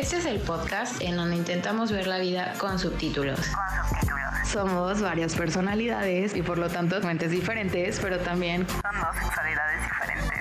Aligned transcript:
Este 0.00 0.16
es 0.16 0.24
el 0.24 0.40
podcast 0.40 1.02
en 1.02 1.14
donde 1.16 1.36
intentamos 1.36 1.92
ver 1.92 2.06
la 2.06 2.16
vida 2.18 2.54
con 2.56 2.78
subtítulos. 2.78 3.38
Somos 4.50 5.02
varias 5.02 5.34
personalidades 5.34 6.34
y 6.34 6.40
por 6.40 6.56
lo 6.56 6.70
tanto 6.70 6.98
mentes 7.02 7.30
diferentes, 7.30 8.00
pero 8.00 8.18
también 8.18 8.66
Son 8.66 8.80
dos 8.98 9.14
sexualidades 9.22 9.82
diferentes. 9.82 10.40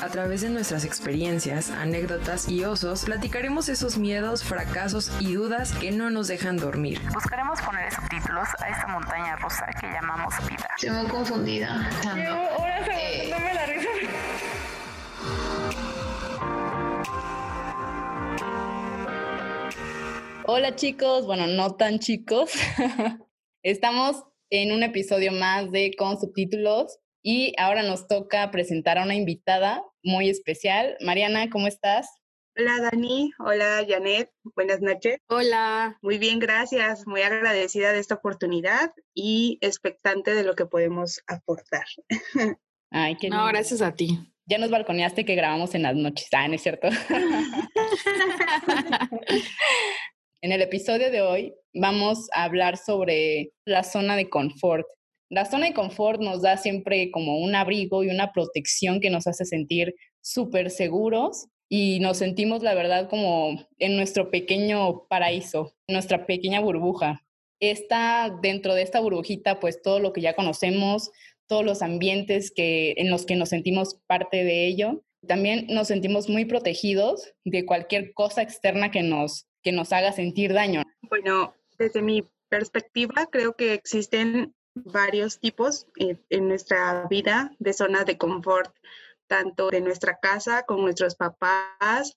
A 0.02 0.08
través 0.08 0.40
de 0.40 0.48
nuestras 0.48 0.86
experiencias, 0.86 1.70
anécdotas 1.70 2.48
y 2.48 2.64
osos, 2.64 3.04
platicaremos 3.04 3.68
esos 3.68 3.98
miedos, 3.98 4.42
fracasos 4.42 5.12
y 5.20 5.34
dudas 5.34 5.72
que 5.72 5.92
no 5.92 6.08
nos 6.08 6.26
dejan 6.26 6.56
dormir. 6.56 7.02
Buscaremos 7.12 7.60
poner 7.60 7.92
subtítulos 7.92 8.48
a 8.58 8.70
esta 8.70 8.86
montaña 8.86 9.36
rusa 9.36 9.66
que 9.78 9.86
llamamos 9.86 10.34
vida. 10.48 10.66
Estoy 10.76 10.90
muy 10.96 11.06
confundida. 11.08 11.90
Eh, 12.16 13.28
la 13.28 13.38
risa. 13.38 13.55
Hola 20.48 20.76
chicos, 20.76 21.26
bueno, 21.26 21.46
no 21.46 21.76
tan 21.76 21.98
chicos. 21.98 22.50
Estamos 23.62 24.22
en 24.50 24.72
un 24.72 24.82
episodio 24.82 25.32
más 25.32 25.70
de 25.72 25.92
Con 25.96 26.18
subtítulos 26.20 26.98
y 27.22 27.52
ahora 27.58 27.82
nos 27.82 28.06
toca 28.06 28.50
presentar 28.50 28.98
a 28.98 29.04
una 29.04 29.14
invitada 29.14 29.82
muy 30.02 30.28
especial. 30.30 30.96
Mariana, 31.00 31.50
¿cómo 31.50 31.66
estás? 31.66 32.08
Hola 32.58 32.80
Dani, 32.80 33.32
hola 33.38 33.84
Janet, 33.86 34.30
buenas 34.54 34.80
noches. 34.80 35.18
Hola. 35.28 35.98
Muy 36.00 36.16
bien, 36.18 36.38
gracias. 36.38 37.06
Muy 37.06 37.20
agradecida 37.22 37.92
de 37.92 37.98
esta 37.98 38.14
oportunidad 38.14 38.92
y 39.14 39.58
expectante 39.60 40.34
de 40.34 40.42
lo 40.44 40.54
que 40.54 40.64
podemos 40.64 41.20
aportar. 41.26 41.84
Ay, 42.90 43.16
qué 43.16 43.28
No, 43.28 43.36
lindo. 43.38 43.48
gracias 43.52 43.82
a 43.82 43.92
ti. 43.94 44.32
Ya 44.48 44.58
nos 44.58 44.70
balconeaste 44.70 45.24
que 45.24 45.34
grabamos 45.34 45.74
en 45.74 45.82
las 45.82 45.96
noches. 45.96 46.28
Ah, 46.32 46.46
¿no 46.48 46.54
es 46.54 46.62
cierto? 46.62 46.88
en 50.42 50.52
el 50.52 50.62
episodio 50.62 51.10
de 51.10 51.22
hoy 51.22 51.54
vamos 51.74 52.28
a 52.32 52.44
hablar 52.44 52.76
sobre 52.76 53.52
la 53.64 53.82
zona 53.82 54.16
de 54.16 54.28
confort. 54.28 54.86
La 55.30 55.44
zona 55.44 55.66
de 55.66 55.74
confort 55.74 56.20
nos 56.20 56.42
da 56.42 56.56
siempre 56.56 57.10
como 57.10 57.38
un 57.38 57.54
abrigo 57.54 58.04
y 58.04 58.08
una 58.08 58.32
protección 58.32 59.00
que 59.00 59.10
nos 59.10 59.26
hace 59.26 59.44
sentir 59.44 59.94
súper 60.20 60.70
seguros 60.70 61.46
y 61.68 61.98
nos 62.00 62.18
sentimos, 62.18 62.62
la 62.62 62.74
verdad, 62.74 63.08
como 63.08 63.66
en 63.78 63.96
nuestro 63.96 64.30
pequeño 64.30 65.06
paraíso, 65.08 65.74
nuestra 65.88 66.26
pequeña 66.26 66.60
burbuja. 66.60 67.22
Está 67.58 68.30
dentro 68.42 68.74
de 68.74 68.82
esta 68.82 69.00
burbujita, 69.00 69.58
pues 69.58 69.82
todo 69.82 69.98
lo 69.98 70.12
que 70.12 70.20
ya 70.20 70.36
conocemos, 70.36 71.10
todos 71.48 71.64
los 71.64 71.82
ambientes 71.82 72.52
que, 72.54 72.94
en 72.98 73.10
los 73.10 73.26
que 73.26 73.36
nos 73.36 73.48
sentimos 73.48 74.00
parte 74.06 74.44
de 74.44 74.66
ello. 74.66 75.02
También 75.26 75.66
nos 75.68 75.88
sentimos 75.88 76.28
muy 76.28 76.44
protegidos 76.44 77.32
de 77.44 77.64
cualquier 77.66 78.12
cosa 78.12 78.42
externa 78.42 78.92
que 78.92 79.02
nos, 79.02 79.48
que 79.66 79.72
nos 79.72 79.92
haga 79.92 80.12
sentir 80.12 80.52
daño. 80.52 80.84
Bueno, 81.02 81.52
desde 81.76 82.00
mi 82.00 82.22
perspectiva, 82.48 83.26
creo 83.26 83.56
que 83.56 83.74
existen 83.74 84.54
varios 84.76 85.40
tipos 85.40 85.88
eh, 85.98 86.18
en 86.30 86.46
nuestra 86.46 87.08
vida 87.10 87.50
de 87.58 87.72
zonas 87.72 88.06
de 88.06 88.16
confort, 88.16 88.72
tanto 89.26 89.70
de 89.70 89.80
nuestra 89.80 90.20
casa 90.20 90.62
con 90.66 90.82
nuestros 90.82 91.16
papás. 91.16 92.16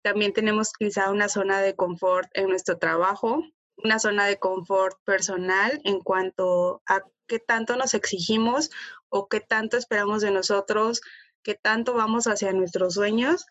También 0.00 0.32
tenemos 0.32 0.72
quizá 0.72 1.10
una 1.10 1.28
zona 1.28 1.60
de 1.60 1.76
confort 1.76 2.30
en 2.32 2.48
nuestro 2.48 2.78
trabajo, 2.78 3.42
una 3.76 3.98
zona 3.98 4.24
de 4.24 4.38
confort 4.38 4.96
personal 5.04 5.82
en 5.84 6.00
cuanto 6.00 6.80
a 6.86 7.02
qué 7.26 7.38
tanto 7.38 7.76
nos 7.76 7.92
exigimos 7.92 8.70
o 9.10 9.28
qué 9.28 9.40
tanto 9.40 9.76
esperamos 9.76 10.22
de 10.22 10.30
nosotros, 10.30 11.02
qué 11.46 11.54
tanto 11.54 11.94
vamos 11.94 12.26
hacia 12.26 12.52
nuestros 12.52 12.94
sueños. 12.94 13.46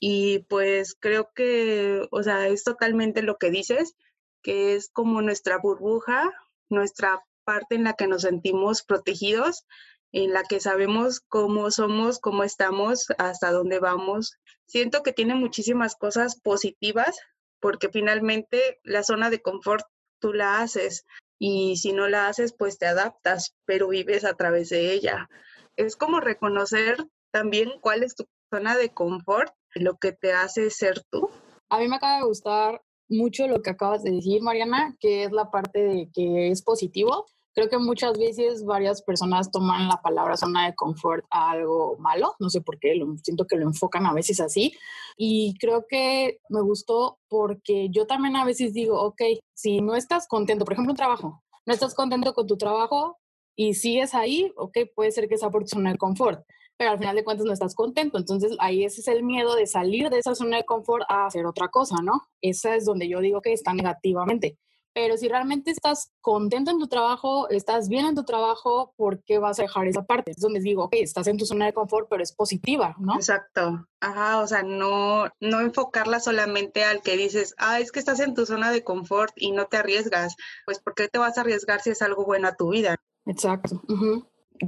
Y 0.00 0.40
pues 0.50 0.94
creo 1.00 1.30
que, 1.34 2.06
o 2.10 2.22
sea, 2.22 2.46
es 2.46 2.62
totalmente 2.62 3.22
lo 3.22 3.38
que 3.38 3.50
dices, 3.50 3.94
que 4.42 4.74
es 4.74 4.90
como 4.90 5.22
nuestra 5.22 5.56
burbuja, 5.56 6.30
nuestra 6.68 7.24
parte 7.44 7.74
en 7.74 7.84
la 7.84 7.94
que 7.94 8.06
nos 8.06 8.22
sentimos 8.22 8.82
protegidos, 8.82 9.64
en 10.12 10.34
la 10.34 10.42
que 10.42 10.60
sabemos 10.60 11.20
cómo 11.20 11.70
somos, 11.70 12.18
cómo 12.18 12.44
estamos, 12.44 13.06
hasta 13.16 13.50
dónde 13.50 13.78
vamos. 13.78 14.34
Siento 14.66 15.02
que 15.02 15.14
tiene 15.14 15.34
muchísimas 15.34 15.96
cosas 15.96 16.38
positivas 16.38 17.18
porque 17.60 17.88
finalmente 17.88 18.78
la 18.82 19.04
zona 19.04 19.30
de 19.30 19.40
confort 19.40 19.86
tú 20.20 20.34
la 20.34 20.60
haces 20.60 21.06
y 21.38 21.78
si 21.78 21.92
no 21.92 22.08
la 22.08 22.28
haces 22.28 22.52
pues 22.52 22.76
te 22.76 22.84
adaptas, 22.84 23.54
pero 23.64 23.88
vives 23.88 24.26
a 24.26 24.34
través 24.34 24.68
de 24.68 24.92
ella. 24.92 25.30
Es 25.76 25.96
como 25.96 26.20
reconocer 26.20 26.98
también 27.30 27.70
cuál 27.80 28.02
es 28.02 28.14
tu 28.14 28.24
zona 28.52 28.76
de 28.76 28.90
confort, 28.90 29.52
lo 29.74 29.96
que 29.96 30.12
te 30.12 30.32
hace 30.32 30.70
ser 30.70 31.02
tú. 31.10 31.28
A 31.68 31.78
mí 31.78 31.88
me 31.88 31.96
acaba 31.96 32.18
de 32.18 32.24
gustar 32.24 32.80
mucho 33.08 33.46
lo 33.46 33.62
que 33.62 33.70
acabas 33.70 34.02
de 34.02 34.12
decir, 34.12 34.42
Mariana, 34.42 34.96
que 35.00 35.24
es 35.24 35.32
la 35.32 35.50
parte 35.50 35.80
de 35.80 36.10
que 36.12 36.50
es 36.50 36.62
positivo. 36.62 37.26
Creo 37.54 37.68
que 37.68 37.78
muchas 37.78 38.16
veces 38.16 38.64
varias 38.64 39.02
personas 39.02 39.50
toman 39.50 39.88
la 39.88 40.00
palabra 40.00 40.36
zona 40.36 40.66
de 40.66 40.74
confort 40.74 41.24
a 41.30 41.50
algo 41.50 41.96
malo, 41.98 42.34
no 42.38 42.50
sé 42.50 42.60
por 42.60 42.78
qué, 42.78 42.94
lo, 42.94 43.06
siento 43.22 43.46
que 43.46 43.56
lo 43.56 43.66
enfocan 43.66 44.06
a 44.06 44.12
veces 44.12 44.40
así. 44.40 44.72
Y 45.16 45.54
creo 45.58 45.84
que 45.88 46.38
me 46.50 46.60
gustó 46.60 47.18
porque 47.28 47.88
yo 47.90 48.06
también 48.06 48.36
a 48.36 48.44
veces 48.44 48.72
digo, 48.72 49.00
ok, 49.02 49.22
si 49.54 49.80
no 49.80 49.96
estás 49.96 50.28
contento, 50.28 50.64
por 50.64 50.74
ejemplo, 50.74 50.92
un 50.92 50.96
trabajo, 50.96 51.42
no 51.66 51.72
estás 51.72 51.94
contento 51.94 52.32
con 52.32 52.46
tu 52.46 52.56
trabajo 52.56 53.18
y 53.56 53.74
sigues 53.74 54.14
ahí, 54.14 54.52
ok, 54.56 54.78
puede 54.94 55.10
ser 55.10 55.28
que 55.28 55.36
sea 55.36 55.50
por 55.50 55.62
tu 55.62 55.70
zona 55.70 55.90
de 55.90 55.98
confort, 55.98 56.44
pero 56.78 56.92
al 56.92 56.98
final 56.98 57.16
de 57.16 57.24
cuentas 57.24 57.44
no 57.44 57.52
estás 57.52 57.74
contento. 57.74 58.16
Entonces 58.18 58.56
ahí 58.60 58.84
ese 58.84 59.00
es 59.00 59.08
el 59.08 59.24
miedo 59.24 59.54
de 59.56 59.66
salir 59.66 60.08
de 60.08 60.18
esa 60.18 60.34
zona 60.34 60.56
de 60.56 60.64
confort 60.64 61.04
a 61.08 61.26
hacer 61.26 61.44
otra 61.44 61.68
cosa, 61.68 61.96
¿no? 62.02 62.22
Esa 62.40 62.76
es 62.76 62.84
donde 62.84 63.08
yo 63.08 63.20
digo 63.20 63.42
que 63.42 63.52
está 63.52 63.74
negativamente. 63.74 64.56
Pero 64.94 65.16
si 65.16 65.28
realmente 65.28 65.70
estás 65.70 66.10
contento 66.20 66.70
en 66.70 66.78
tu 66.78 66.88
trabajo, 66.88 67.48
estás 67.50 67.88
bien 67.88 68.06
en 68.06 68.14
tu 68.14 68.24
trabajo, 68.24 68.94
¿por 68.96 69.22
qué 69.22 69.38
vas 69.38 69.58
a 69.58 69.62
dejar 69.62 69.86
esa 69.86 70.04
parte? 70.04 70.32
Es 70.32 70.38
donde 70.38 70.60
digo, 70.60 70.84
ok, 70.84 70.94
estás 70.94 71.26
en 71.26 71.36
tu 71.36 71.46
zona 71.46 71.66
de 71.66 71.72
confort, 71.72 72.08
pero 72.08 72.22
es 72.22 72.32
positiva, 72.32 72.96
¿no? 72.98 73.14
Exacto. 73.14 73.86
Ajá, 74.00 74.40
o 74.40 74.46
sea, 74.46 74.62
no, 74.62 75.28
no 75.40 75.60
enfocarla 75.60 76.20
solamente 76.20 76.84
al 76.84 77.02
que 77.02 77.16
dices, 77.16 77.54
ah, 77.58 77.78
es 77.78 77.92
que 77.92 78.00
estás 78.00 78.18
en 78.18 78.34
tu 78.34 78.46
zona 78.46 78.72
de 78.72 78.82
confort 78.82 79.32
y 79.36 79.52
no 79.52 79.66
te 79.66 79.76
arriesgas. 79.76 80.34
Pues, 80.64 80.80
¿por 80.80 80.94
qué 80.94 81.06
te 81.08 81.18
vas 81.18 81.38
a 81.38 81.42
arriesgar 81.42 81.80
si 81.80 81.90
es 81.90 82.02
algo 82.02 82.24
bueno 82.24 82.48
a 82.48 82.56
tu 82.56 82.70
vida? 82.70 82.96
Exacto. 83.26 83.82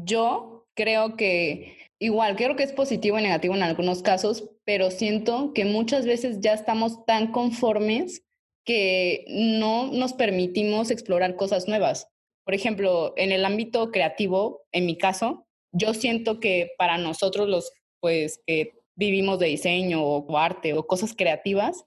Yo 0.05 0.67
creo 0.75 1.17
que 1.17 1.90
igual, 2.01 2.35
creo 2.35 2.57
que 2.57 2.65
es 2.65 2.73
positivo 2.73 3.19
y 3.19 3.23
negativo 3.23 3.55
en 3.55 3.63
algunos 3.63 4.03
casos, 4.03 4.51
pero 4.65 4.91
siento 4.91 5.53
que 5.55 5.65
muchas 5.65 6.07
veces 6.07 6.41
ya 6.41 6.55
estamos 6.55 7.05
tan 7.05 7.31
conformes 7.31 8.25
que 8.65 9.25
no 9.29 9.93
nos 9.93 10.15
permitimos 10.15 10.91
explorar 10.91 11.37
cosas 11.37 11.69
nuevas. 11.69 12.09
Por 12.45 12.55
ejemplo, 12.55 13.13
en 13.17 13.33
el 13.33 13.45
ámbito 13.45 13.91
creativo, 13.91 14.63
en 14.73 14.87
mi 14.87 14.97
caso, 14.97 15.47
yo 15.73 15.95
siento 15.95 16.41
que 16.41 16.71
para 16.79 16.99
nosotros 16.99 17.49
los 17.49 17.73
pues 18.01 18.41
que 18.47 18.73
vivimos 18.97 19.39
de 19.39 19.47
diseño 19.47 20.03
o 20.03 20.37
arte 20.37 20.73
o 20.73 20.87
cosas 20.87 21.15
creativas, 21.15 21.85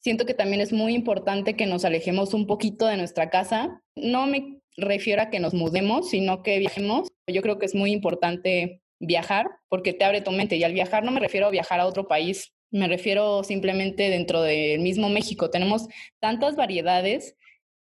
siento 0.00 0.26
que 0.26 0.34
también 0.34 0.60
es 0.60 0.72
muy 0.72 0.94
importante 0.94 1.54
que 1.54 1.66
nos 1.66 1.84
alejemos 1.84 2.34
un 2.34 2.46
poquito 2.46 2.86
de 2.86 2.96
nuestra 2.96 3.30
casa. 3.30 3.82
No 3.94 4.26
me 4.26 4.60
refiero 4.76 5.22
a 5.22 5.30
que 5.30 5.40
nos 5.40 5.54
mudemos, 5.54 6.10
sino 6.10 6.42
que 6.42 6.58
viajemos. 6.58 7.08
Yo 7.26 7.42
creo 7.42 7.58
que 7.58 7.66
es 7.66 7.74
muy 7.74 7.92
importante 7.92 8.82
viajar 9.06 9.46
porque 9.68 9.92
te 9.92 10.04
abre 10.04 10.20
tu 10.20 10.30
mente 10.32 10.56
y 10.56 10.64
al 10.64 10.72
viajar 10.72 11.04
no 11.04 11.10
me 11.12 11.20
refiero 11.20 11.46
a 11.46 11.50
viajar 11.50 11.80
a 11.80 11.86
otro 11.86 12.06
país, 12.08 12.52
me 12.70 12.88
refiero 12.88 13.44
simplemente 13.44 14.10
dentro 14.10 14.42
del 14.42 14.80
mismo 14.80 15.08
México. 15.08 15.50
Tenemos 15.50 15.86
tantas 16.20 16.56
variedades 16.56 17.36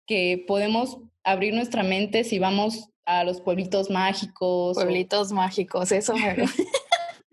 que 0.08 0.44
podemos 0.47 0.97
abrir 1.24 1.53
nuestra 1.53 1.84
mente 1.84 2.24
si 2.24 2.40
vamos 2.40 2.90
a 3.06 3.24
los 3.24 3.41
pueblitos 3.41 3.90
mágicos. 3.90 4.78
o- 4.78 4.81
Pueblitos 4.81 5.31
mágicos, 5.31 5.91
eso 5.91 6.16
me 6.16 6.35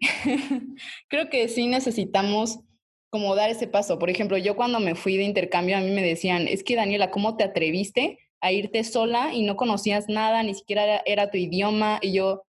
Creo 1.09 1.31
que 1.31 1.49
sí 1.49 1.67
necesitamos 1.67 2.61
como 3.11 3.35
dar 3.35 3.51
ese 3.51 3.67
paso. 3.67 3.99
Por 3.99 4.11
ejemplo, 4.11 4.37
yo 4.37 4.57
cuando 4.57 4.81
me 4.81 4.95
fui 4.95 5.17
de 5.17 5.25
intercambio 5.25 5.77
a 5.77 5.81
mí 5.81 5.91
me 5.91 6.03
decían, 6.03 6.49
es 6.49 6.63
que 6.65 6.77
Daniela, 6.77 7.11
¿cómo 7.11 7.37
te 7.37 7.45
atreviste 7.45 8.19
a 8.41 8.53
irte 8.53 8.85
sola 8.85 9.33
y 9.33 9.43
no 9.43 9.57
conocías 9.57 10.07
nada, 10.09 10.43
ni 10.43 10.55
siquiera 10.55 10.85
era, 10.85 11.03
era 11.07 11.31
tu 11.31 11.39
idioma? 11.39 11.99
Y 12.03 12.13
yo, 12.13 12.43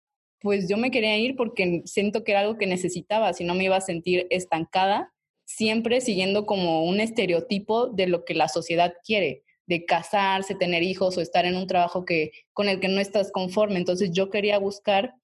pues 0.41 0.69
yo 0.69 0.77
me 0.77 0.91
quería 0.91 1.17
ir 1.17 1.35
porque 1.35 1.81
siento 1.85 2.23
que 2.23 2.31
era 2.31 2.41
algo 2.41 2.57
que 2.57 2.67
necesitaba, 2.67 3.33
si 3.33 3.43
no 3.43 3.55
me 3.55 3.63
iba 3.63 3.77
a 3.77 3.81
sentir 3.81 4.27
estancada, 4.29 5.13
siempre 5.45 6.01
siguiendo 6.01 6.45
como 6.45 6.83
un 6.83 6.99
estereotipo 6.99 7.87
de 7.87 8.07
lo 8.07 8.25
que 8.25 8.33
la 8.33 8.47
sociedad 8.47 8.93
quiere, 9.03 9.43
de 9.67 9.85
casarse, 9.85 10.55
tener 10.55 10.83
hijos 10.83 11.17
o 11.17 11.21
estar 11.21 11.45
en 11.45 11.55
un 11.55 11.67
trabajo 11.67 12.05
que, 12.05 12.31
con 12.53 12.69
el 12.69 12.79
que 12.79 12.87
no 12.87 13.01
estás 13.01 13.31
conforme. 13.31 13.77
Entonces 13.77 14.11
yo 14.11 14.29
quería 14.29 14.59
buscar 14.59 15.15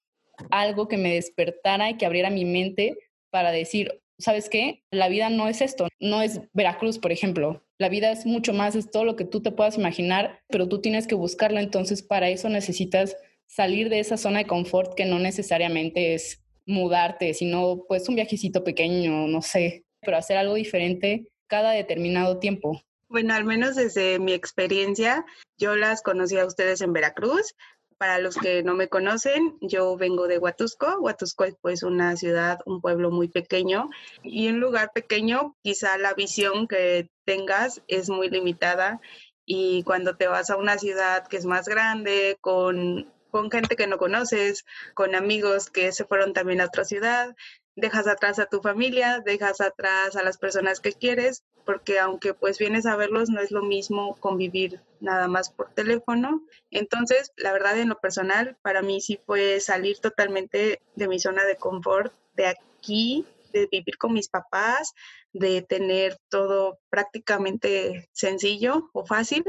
algo 0.50 0.88
que 0.88 0.98
me 0.98 1.14
despertara 1.14 1.90
y 1.90 1.98
que 1.98 2.06
abriera 2.06 2.30
mi 2.30 2.46
mente 2.46 2.98
para 3.30 3.52
decir, 3.52 4.02
¿sabes 4.20 4.50
qué? 4.50 4.84
La 4.92 5.10
vida 5.10 5.30
no 5.30 5.48
es 5.48 5.62
esto, 5.62 5.88
no 6.00 6.22
es 6.22 6.42
Veracruz, 6.54 7.00
por 7.00 7.12
ejemplo. 7.12 7.64
La 7.78 7.90
vida 7.90 8.12
es 8.12 8.26
mucho 8.26 8.54
más, 8.54 8.76
es 8.76 8.92
todo 8.92 9.06
lo 9.06 9.16
que 9.16 9.26
tú 9.26 9.42
te 9.42 9.52
puedas 9.52 9.78
imaginar, 9.78 10.40
pero 10.48 10.68
tú 10.68 10.82
tienes 10.82 11.08
que 11.08 11.16
buscarlo. 11.16 11.60
Entonces, 11.60 12.04
para 12.04 12.30
eso 12.30 12.48
necesitas 12.50 13.16
salir 13.52 13.90
de 13.90 14.00
esa 14.00 14.16
zona 14.16 14.40
de 14.40 14.48
confort 14.48 14.96
que 14.96 15.06
no 15.06 15.20
necesariamente 15.20 16.14
es 16.14 16.42
mudarte, 16.66 17.34
sino 17.34 17.84
pues 17.88 18.08
un 18.08 18.16
viajecito 18.16 18.64
pequeño, 18.64 19.28
no 19.28 19.42
sé, 19.42 19.84
pero 20.02 20.18
hacer 20.18 20.38
algo 20.38 20.54
diferente 20.54 21.28
cada 21.48 21.72
determinado 21.72 22.40
tiempo? 22.40 22.82
Bueno, 23.10 23.34
al 23.34 23.44
menos 23.44 23.76
desde 23.76 24.20
mi 24.20 24.32
experiencia, 24.32 25.26
yo 25.58 25.76
las 25.76 26.02
conocí 26.02 26.38
a 26.38 26.46
ustedes 26.46 26.80
en 26.80 26.94
Veracruz. 26.94 27.56
Para 27.98 28.18
los 28.20 28.38
que 28.38 28.64
no 28.64 28.74
me 28.74 28.88
conocen, 28.88 29.58
yo 29.60 29.96
vengo 29.98 30.28
de 30.28 30.40
Huatusco. 30.40 30.98
Huatusco 31.00 31.44
es 31.44 31.56
pues 31.62 31.84
una 31.84 32.16
ciudad, 32.16 32.60
un 32.66 32.80
pueblo 32.80 33.12
muy 33.12 33.28
pequeño 33.28 33.90
y 34.24 34.48
un 34.48 34.60
lugar 34.60 34.92
pequeño, 34.94 35.56
quizá 35.62 35.98
la 35.98 36.14
visión 36.14 36.68
que 36.68 37.10
tengas 37.26 37.84
es 37.88 38.10
muy 38.10 38.30
limitada 38.30 39.02
y 39.46 39.84
cuando 39.84 40.16
te 40.16 40.28
vas 40.28 40.50
a 40.50 40.58
una 40.58 40.78
ciudad 40.80 41.28
que 41.28 41.38
es 41.38 41.46
más 41.46 41.68
grande, 41.68 42.38
con, 42.42 43.12
con 43.32 43.50
gente 43.50 43.76
que 43.76 43.88
no 43.88 43.98
conoces, 43.98 44.66
con 44.94 45.16
amigos 45.16 45.70
que 45.70 45.92
se 45.92 46.06
fueron 46.06 46.34
también 46.34 46.62
a 46.62 46.66
otra 46.66 46.86
ciudad, 46.86 47.36
dejas 47.76 48.08
atrás 48.08 48.40
a 48.40 48.46
tu 48.46 48.62
familia, 48.62 49.22
dejas 49.26 49.62
atrás 49.62 50.16
a 50.16 50.24
las 50.24 50.38
personas 50.38 50.80
que 50.80 50.94
quieres, 50.94 51.44
porque 51.66 52.00
aunque 52.00 52.34
pues 52.34 52.60
vienes 52.60 52.86
a 52.86 52.96
verlos, 52.96 53.30
no 53.30 53.40
es 53.40 53.52
lo 53.52 53.64
mismo 53.64 54.16
convivir 54.20 54.82
nada 55.00 55.28
más 55.28 55.50
por 55.50 55.74
teléfono. 55.74 56.46
Entonces, 56.70 57.32
la 57.38 57.54
verdad, 57.54 57.80
en 57.80 57.90
lo 57.90 58.00
personal, 58.00 58.58
para 58.62 58.82
mí 58.82 59.02
sí 59.02 59.20
fue 59.26 59.60
salir 59.60 60.00
totalmente 60.00 60.82
de 60.96 61.08
mi 61.08 61.20
zona 61.20 61.46
de 61.46 61.56
confort, 61.56 62.14
de 62.36 62.48
aquí, 62.48 63.26
de 63.54 63.68
vivir 63.72 63.98
con 63.98 64.14
mis 64.14 64.30
papás, 64.30 64.94
de 65.34 65.62
tener 65.62 66.18
todo 66.30 66.80
prácticamente 66.90 68.10
sencillo 68.12 68.90
o 68.94 69.06
fácil 69.06 69.44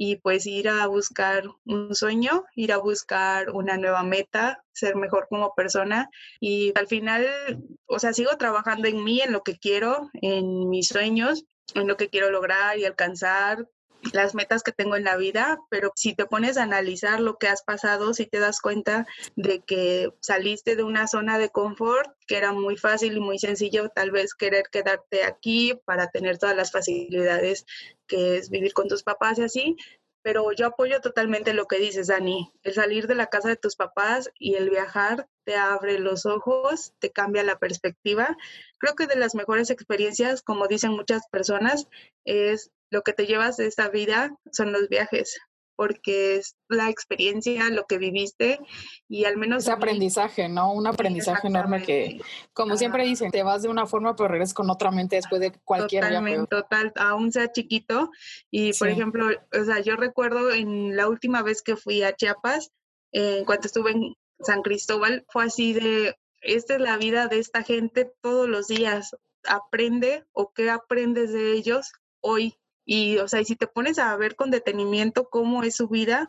y 0.00 0.14
pues 0.14 0.46
ir 0.46 0.68
a 0.68 0.86
buscar 0.86 1.42
un 1.64 1.92
sueño, 1.92 2.44
ir 2.54 2.70
a 2.70 2.76
buscar 2.76 3.50
una 3.50 3.76
nueva 3.76 4.04
meta, 4.04 4.64
ser 4.72 4.94
mejor 4.94 5.26
como 5.28 5.56
persona. 5.56 6.08
Y 6.38 6.72
al 6.78 6.86
final, 6.86 7.26
o 7.86 7.98
sea, 7.98 8.12
sigo 8.12 8.30
trabajando 8.36 8.86
en 8.86 9.02
mí, 9.02 9.20
en 9.20 9.32
lo 9.32 9.42
que 9.42 9.58
quiero, 9.58 10.08
en 10.22 10.68
mis 10.68 10.86
sueños, 10.86 11.44
en 11.74 11.88
lo 11.88 11.96
que 11.96 12.10
quiero 12.10 12.30
lograr 12.30 12.78
y 12.78 12.84
alcanzar, 12.84 13.66
las 14.12 14.34
metas 14.34 14.62
que 14.62 14.72
tengo 14.72 14.96
en 14.96 15.04
la 15.04 15.16
vida, 15.16 15.58
pero 15.70 15.92
si 15.96 16.14
te 16.14 16.26
pones 16.26 16.56
a 16.56 16.62
analizar 16.62 17.20
lo 17.20 17.36
que 17.36 17.48
has 17.48 17.62
pasado, 17.62 18.14
si 18.14 18.26
te 18.26 18.38
das 18.38 18.60
cuenta 18.60 19.06
de 19.36 19.60
que 19.60 20.12
saliste 20.20 20.76
de 20.76 20.82
una 20.82 21.06
zona 21.06 21.38
de 21.38 21.50
confort, 21.50 22.10
que 22.26 22.36
era 22.36 22.52
muy 22.52 22.76
fácil 22.76 23.16
y 23.16 23.20
muy 23.20 23.38
sencillo 23.38 23.88
tal 23.90 24.10
vez 24.10 24.34
querer 24.34 24.64
quedarte 24.70 25.24
aquí 25.24 25.74
para 25.84 26.08
tener 26.08 26.38
todas 26.38 26.56
las 26.56 26.72
facilidades 26.72 27.64
que 28.06 28.36
es 28.36 28.50
vivir 28.50 28.72
con 28.72 28.88
tus 28.88 29.02
papás 29.02 29.38
y 29.38 29.42
así, 29.42 29.76
pero 30.22 30.52
yo 30.52 30.66
apoyo 30.66 31.00
totalmente 31.00 31.54
lo 31.54 31.66
que 31.66 31.78
dices, 31.78 32.08
Dani. 32.08 32.52
El 32.62 32.74
salir 32.74 33.06
de 33.06 33.14
la 33.14 33.28
casa 33.28 33.48
de 33.48 33.56
tus 33.56 33.76
papás 33.76 34.30
y 34.38 34.56
el 34.56 34.68
viajar 34.68 35.28
te 35.44 35.56
abre 35.56 35.98
los 35.98 36.26
ojos, 36.26 36.92
te 36.98 37.10
cambia 37.10 37.42
la 37.44 37.58
perspectiva. 37.58 38.36
Creo 38.78 38.94
que 38.94 39.06
de 39.06 39.16
las 39.16 39.34
mejores 39.34 39.70
experiencias, 39.70 40.42
como 40.42 40.68
dicen 40.68 40.90
muchas 40.92 41.26
personas, 41.28 41.88
es 42.26 42.72
lo 42.90 43.02
que 43.02 43.12
te 43.12 43.26
llevas 43.26 43.56
de 43.56 43.66
esta 43.66 43.88
vida 43.88 44.36
son 44.52 44.72
los 44.72 44.88
viajes 44.88 45.38
porque 45.78 46.34
es 46.34 46.56
la 46.68 46.90
experiencia, 46.90 47.70
lo 47.70 47.84
que 47.84 47.98
viviste 47.98 48.58
y 49.08 49.26
al 49.26 49.36
menos... 49.36 49.62
Ese 49.62 49.70
aprendizaje, 49.70 50.48
¿no? 50.48 50.72
Un 50.72 50.88
aprendizaje 50.88 51.46
enorme 51.46 51.84
que, 51.84 52.20
como 52.52 52.76
siempre 52.76 53.04
dicen, 53.04 53.30
te 53.30 53.44
vas 53.44 53.62
de 53.62 53.68
una 53.68 53.86
forma 53.86 54.16
pero 54.16 54.28
regresas 54.28 54.54
con 54.54 54.68
otra 54.70 54.90
mente 54.90 55.14
después 55.14 55.40
de 55.40 55.52
cualquier 55.62 56.02
Totalmente, 56.02 56.48
total, 56.48 56.92
aún 56.96 57.30
sea 57.30 57.52
chiquito. 57.52 58.10
Y, 58.50 58.76
por 58.76 58.88
ejemplo, 58.88 59.28
o 59.28 59.64
sea, 59.64 59.78
yo 59.78 59.94
recuerdo 59.94 60.50
en 60.50 60.96
la 60.96 61.06
última 61.06 61.44
vez 61.44 61.62
que 61.62 61.76
fui 61.76 62.02
a 62.02 62.16
Chiapas, 62.16 62.72
en 63.12 63.44
cuanto 63.44 63.68
estuve 63.68 63.92
en 63.92 64.16
San 64.40 64.62
Cristóbal, 64.62 65.26
fue 65.28 65.44
así 65.44 65.74
de, 65.74 66.16
esta 66.40 66.74
es 66.74 66.80
la 66.80 66.96
vida 66.96 67.28
de 67.28 67.38
esta 67.38 67.62
gente 67.62 68.12
todos 68.20 68.48
los 68.48 68.66
días. 68.66 69.14
Aprende 69.46 70.26
o 70.32 70.52
qué 70.52 70.70
aprendes 70.70 71.32
de 71.32 71.52
ellos 71.52 71.92
hoy 72.20 72.57
y, 72.90 73.18
o 73.18 73.28
sea, 73.28 73.42
y 73.42 73.44
si 73.44 73.54
te 73.54 73.66
pones 73.66 73.98
a 73.98 74.16
ver 74.16 74.34
con 74.34 74.50
detenimiento 74.50 75.28
cómo 75.28 75.62
es 75.62 75.76
su 75.76 75.88
vida, 75.88 76.26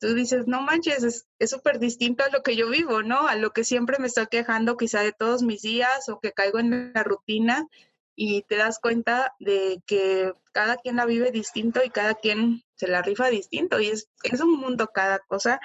tú 0.00 0.14
dices, 0.14 0.48
no 0.48 0.60
manches, 0.60 1.24
es 1.38 1.50
súper 1.50 1.78
distinto 1.78 2.24
a 2.24 2.28
lo 2.28 2.42
que 2.42 2.56
yo 2.56 2.68
vivo, 2.68 3.04
¿no? 3.04 3.28
A 3.28 3.36
lo 3.36 3.52
que 3.52 3.62
siempre 3.62 4.00
me 4.00 4.08
estoy 4.08 4.26
quejando 4.26 4.76
quizá 4.76 5.00
de 5.02 5.12
todos 5.12 5.44
mis 5.44 5.62
días 5.62 6.08
o 6.08 6.18
que 6.18 6.32
caigo 6.32 6.58
en 6.58 6.92
la 6.92 7.04
rutina 7.04 7.68
y 8.16 8.42
te 8.42 8.56
das 8.56 8.80
cuenta 8.80 9.36
de 9.38 9.80
que 9.86 10.34
cada 10.50 10.76
quien 10.76 10.96
la 10.96 11.06
vive 11.06 11.30
distinto 11.30 11.80
y 11.84 11.90
cada 11.90 12.14
quien 12.14 12.64
se 12.74 12.88
la 12.88 13.02
rifa 13.02 13.28
distinto 13.28 13.78
y 13.78 13.86
es, 13.86 14.08
es 14.24 14.40
un 14.40 14.58
mundo 14.58 14.88
cada 14.92 15.20
cosa, 15.20 15.60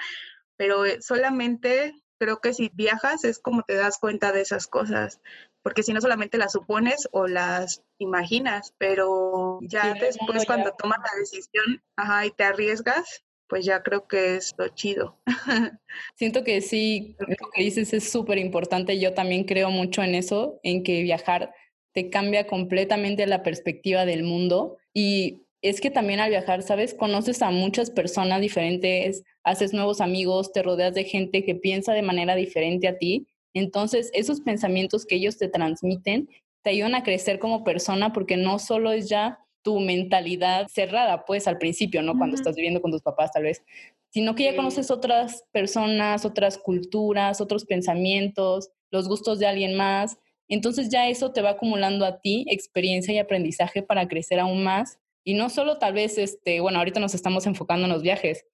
pero 0.56 0.84
eh, 0.84 1.02
solamente 1.02 1.96
creo 2.16 2.40
que 2.40 2.54
si 2.54 2.70
viajas 2.72 3.24
es 3.24 3.40
como 3.40 3.64
te 3.64 3.74
das 3.74 3.98
cuenta 3.98 4.30
de 4.30 4.42
esas 4.42 4.68
cosas 4.68 5.20
porque 5.68 5.82
si 5.82 5.92
no 5.92 6.00
solamente 6.00 6.38
las 6.38 6.52
supones 6.52 7.10
o 7.12 7.26
las 7.26 7.82
imaginas, 7.98 8.72
pero 8.78 9.58
ya 9.60 9.92
después 9.92 10.46
cuando 10.46 10.72
tomas 10.72 10.98
la 11.00 11.18
decisión 11.20 11.82
ajá, 11.94 12.24
y 12.24 12.30
te 12.30 12.44
arriesgas, 12.44 13.22
pues 13.48 13.66
ya 13.66 13.82
creo 13.82 14.08
que 14.08 14.36
es 14.36 14.54
lo 14.56 14.68
chido. 14.68 15.18
Siento 16.14 16.42
que 16.42 16.62
sí, 16.62 17.16
lo 17.18 17.50
que 17.52 17.64
dices 17.64 17.92
es 17.92 18.10
súper 18.10 18.38
importante. 18.38 18.98
Yo 18.98 19.12
también 19.12 19.44
creo 19.44 19.68
mucho 19.68 20.02
en 20.02 20.14
eso, 20.14 20.58
en 20.62 20.82
que 20.82 21.02
viajar 21.02 21.52
te 21.92 22.08
cambia 22.08 22.46
completamente 22.46 23.26
la 23.26 23.42
perspectiva 23.42 24.06
del 24.06 24.22
mundo. 24.22 24.78
Y 24.94 25.42
es 25.60 25.82
que 25.82 25.90
también 25.90 26.20
al 26.20 26.30
viajar, 26.30 26.62
¿sabes? 26.62 26.94
Conoces 26.94 27.42
a 27.42 27.50
muchas 27.50 27.90
personas 27.90 28.40
diferentes, 28.40 29.22
haces 29.44 29.74
nuevos 29.74 30.00
amigos, 30.00 30.50
te 30.50 30.62
rodeas 30.62 30.94
de 30.94 31.04
gente 31.04 31.44
que 31.44 31.56
piensa 31.56 31.92
de 31.92 32.00
manera 32.00 32.36
diferente 32.36 32.88
a 32.88 32.96
ti 32.96 33.26
entonces, 33.58 34.10
esos 34.14 34.40
pensamientos 34.40 35.06
que 35.06 35.16
ellos 35.16 35.38
te 35.38 35.48
transmiten 35.48 36.28
te 36.62 36.70
ayudan 36.70 36.94
a 36.94 37.02
crecer 37.02 37.38
como 37.38 37.64
persona 37.64 38.12
porque 38.12 38.36
no 38.36 38.58
solo 38.58 38.92
es 38.92 39.08
ya 39.08 39.38
tu 39.62 39.80
mentalidad 39.80 40.66
cerrada, 40.68 41.24
pues 41.24 41.46
al 41.46 41.58
principio, 41.58 42.02
¿no? 42.02 42.16
Cuando 42.16 42.36
estás 42.36 42.56
viviendo 42.56 42.80
con 42.80 42.90
tus 42.90 43.02
papás 43.02 43.32
tal 43.32 43.44
vez, 43.44 43.62
sino 44.10 44.34
que 44.34 44.44
ya 44.44 44.56
conoces 44.56 44.90
otras 44.90 45.44
personas, 45.52 46.24
otras 46.24 46.58
culturas, 46.58 47.40
otros 47.40 47.64
pensamientos, 47.64 48.70
los 48.90 49.08
gustos 49.08 49.38
de 49.38 49.46
alguien 49.46 49.76
más. 49.76 50.18
Entonces 50.48 50.88
ya 50.88 51.08
eso 51.08 51.32
te 51.32 51.42
va 51.42 51.50
acumulando 51.50 52.06
a 52.06 52.20
ti 52.20 52.46
experiencia 52.48 53.12
y 53.12 53.18
aprendizaje 53.18 53.82
para 53.82 54.08
crecer 54.08 54.40
aún 54.40 54.64
más. 54.64 54.98
Y 55.24 55.34
no 55.34 55.50
solo 55.50 55.78
tal 55.78 55.92
vez, 55.92 56.16
este, 56.16 56.60
bueno, 56.60 56.78
ahorita 56.78 57.00
nos 57.00 57.14
estamos 57.14 57.46
enfocando 57.46 57.84
en 57.84 57.92
los 57.92 58.02
viajes, 58.02 58.46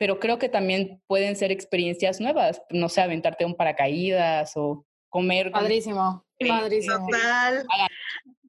pero 0.00 0.18
creo 0.18 0.38
que 0.38 0.48
también 0.48 1.02
pueden 1.06 1.36
ser 1.36 1.52
experiencias 1.52 2.22
nuevas, 2.22 2.62
no 2.70 2.88
sé, 2.88 3.02
aventarte 3.02 3.44
un 3.44 3.54
paracaídas 3.54 4.56
o 4.56 4.86
comer. 5.10 5.52
Padrísimo, 5.52 6.24
padrísimo. 6.38 7.06
Total. 7.06 7.66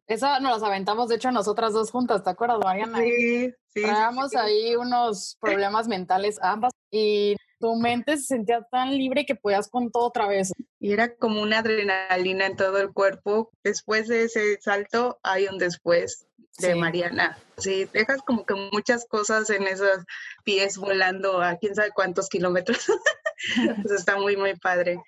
Eso 0.08 0.40
nos 0.40 0.54
las 0.54 0.64
aventamos, 0.64 1.10
de 1.10 1.16
hecho, 1.16 1.30
nosotras 1.30 1.74
dos 1.74 1.92
juntas, 1.92 2.24
¿te 2.24 2.30
acuerdas, 2.30 2.60
Mariana? 2.64 3.00
Sí, 3.00 3.52
sí. 3.68 3.82
Traíamos 3.82 4.34
ahí 4.34 4.78
unos 4.78 5.38
problemas 5.42 5.90
mentales 5.90 6.40
ambas 6.42 6.72
y 6.90 7.36
tu 7.62 7.76
mente 7.76 8.18
se 8.18 8.24
sentía 8.24 8.68
tan 8.70 8.90
libre 8.90 9.26
que 9.26 9.36
podías 9.36 9.70
con 9.70 9.92
todo 9.92 10.08
otra 10.08 10.28
vez. 10.28 10.52
Y 10.80 10.92
era 10.92 11.16
como 11.16 11.42
una 11.42 11.60
adrenalina 11.60 12.48
en 12.48 12.58
todo 12.58 12.80
el 12.80 12.92
cuerpo. 12.92 13.52
Después 13.64 14.08
de 14.08 14.24
ese 14.24 14.60
salto 14.60 15.20
hay 15.24 15.48
un 15.48 15.58
después 15.58 16.28
de 16.58 16.76
Mariana. 16.76 17.38
Sí, 17.58 17.88
dejas 17.94 18.22
como 18.24 18.46
que 18.46 18.56
muchas 18.72 19.06
cosas 19.06 19.50
en 19.50 19.68
esos 19.68 20.04
pies 20.44 20.78
volando 20.78 21.42
a 21.42 21.56
quién 21.58 21.76
sabe 21.76 21.92
cuántos 21.92 22.28
kilómetros. 22.28 22.86
pues 23.84 24.00
está 24.00 24.18
muy, 24.18 24.36
muy 24.36 24.56
padre. 24.56 25.02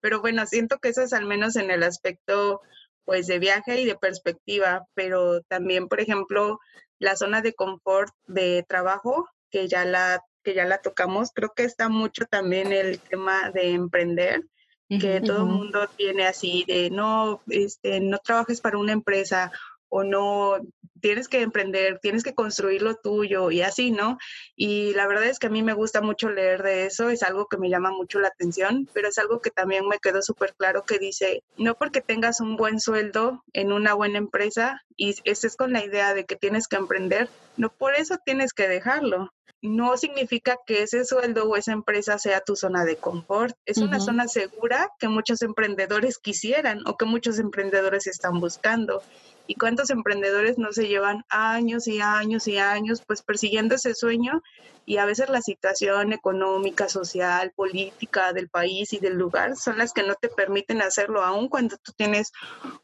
Pero 0.00 0.20
bueno, 0.20 0.46
siento 0.46 0.78
que 0.78 0.88
eso 0.88 1.02
es 1.02 1.12
al 1.12 1.26
menos 1.26 1.56
en 1.56 1.70
el 1.70 1.82
aspecto 1.82 2.62
pues 3.04 3.26
de 3.26 3.38
viaje 3.38 3.80
y 3.80 3.86
de 3.86 3.96
perspectiva, 3.96 4.86
pero 4.92 5.40
también, 5.42 5.88
por 5.88 5.98
ejemplo, 5.98 6.58
la 6.98 7.16
zona 7.16 7.40
de 7.40 7.54
confort 7.54 8.12
de 8.26 8.66
trabajo, 8.68 9.26
que 9.50 9.66
ya 9.66 9.86
la, 9.86 10.22
que 10.42 10.54
ya 10.54 10.64
la 10.64 10.78
tocamos, 10.78 11.30
creo 11.34 11.52
que 11.54 11.64
está 11.64 11.88
mucho 11.88 12.24
también 12.26 12.72
el 12.72 12.98
tema 12.98 13.50
de 13.50 13.70
emprender 13.70 14.42
que 14.88 15.20
todo 15.20 15.38
el 15.38 15.44
mundo 15.44 15.86
tiene 15.96 16.26
así 16.26 16.64
de 16.66 16.88
no, 16.88 17.42
este, 17.48 18.00
no 18.00 18.18
trabajes 18.18 18.62
para 18.62 18.78
una 18.78 18.92
empresa 18.92 19.52
o 19.90 20.02
no, 20.02 20.56
tienes 21.00 21.28
que 21.28 21.42
emprender, 21.42 21.98
tienes 22.00 22.22
que 22.22 22.34
construir 22.34 22.82
lo 22.82 22.94
tuyo 22.94 23.50
y 23.50 23.62
así, 23.62 23.90
¿no? 23.90 24.18
Y 24.56 24.94
la 24.94 25.06
verdad 25.06 25.24
es 25.24 25.38
que 25.38 25.46
a 25.46 25.50
mí 25.50 25.62
me 25.62 25.72
gusta 25.72 26.00
mucho 26.00 26.30
leer 26.30 26.62
de 26.62 26.86
eso, 26.86 27.10
es 27.10 27.22
algo 27.22 27.46
que 27.46 27.56
me 27.56 27.70
llama 27.70 27.90
mucho 27.90 28.18
la 28.18 28.28
atención, 28.28 28.88
pero 28.92 29.08
es 29.08 29.18
algo 29.18 29.40
que 29.40 29.50
también 29.50 29.86
me 29.86 29.98
quedó 29.98 30.22
súper 30.22 30.54
claro 30.54 30.84
que 30.84 30.98
dice, 30.98 31.42
no 31.56 31.74
porque 31.74 32.00
tengas 32.00 32.40
un 32.40 32.56
buen 32.56 32.80
sueldo 32.80 33.44
en 33.52 33.72
una 33.72 33.94
buena 33.94 34.18
empresa 34.18 34.82
y 34.96 35.14
estés 35.24 35.56
con 35.56 35.72
la 35.72 35.84
idea 35.84 36.14
de 36.14 36.24
que 36.24 36.36
tienes 36.36 36.68
que 36.68 36.76
emprender, 36.76 37.28
no 37.56 37.70
por 37.70 37.94
eso 37.94 38.18
tienes 38.24 38.52
que 38.52 38.68
dejarlo. 38.68 39.32
No 39.60 39.96
significa 39.96 40.56
que 40.66 40.82
ese 40.82 41.04
sueldo 41.04 41.48
o 41.48 41.56
esa 41.56 41.72
empresa 41.72 42.18
sea 42.18 42.40
tu 42.40 42.54
zona 42.54 42.84
de 42.84 42.96
confort. 42.96 43.56
Es 43.66 43.78
una 43.78 43.98
zona 43.98 44.28
segura 44.28 44.90
que 44.98 45.08
muchos 45.08 45.42
emprendedores 45.42 46.18
quisieran 46.18 46.82
o 46.86 46.96
que 46.96 47.06
muchos 47.06 47.38
emprendedores 47.38 48.06
están 48.06 48.40
buscando. 48.40 49.02
¿Y 49.48 49.54
cuántos 49.54 49.90
emprendedores 49.90 50.58
no 50.58 50.72
se 50.72 50.86
llevan 50.86 51.24
años 51.28 51.88
y 51.88 52.00
años 52.00 52.46
y 52.46 52.58
años 52.58 53.02
pues 53.06 53.22
persiguiendo 53.22 53.74
ese 53.74 53.94
sueño? 53.94 54.42
Y 54.84 54.98
a 54.98 55.06
veces 55.06 55.28
la 55.28 55.42
situación 55.42 56.12
económica, 56.12 56.88
social, 56.88 57.52
política 57.56 58.32
del 58.32 58.48
país 58.48 58.92
y 58.92 58.98
del 58.98 59.14
lugar 59.14 59.56
son 59.56 59.78
las 59.78 59.92
que 59.92 60.02
no 60.02 60.14
te 60.14 60.28
permiten 60.28 60.82
hacerlo, 60.82 61.22
aun 61.22 61.48
cuando 61.48 61.76
tú 61.78 61.92
tienes 61.92 62.32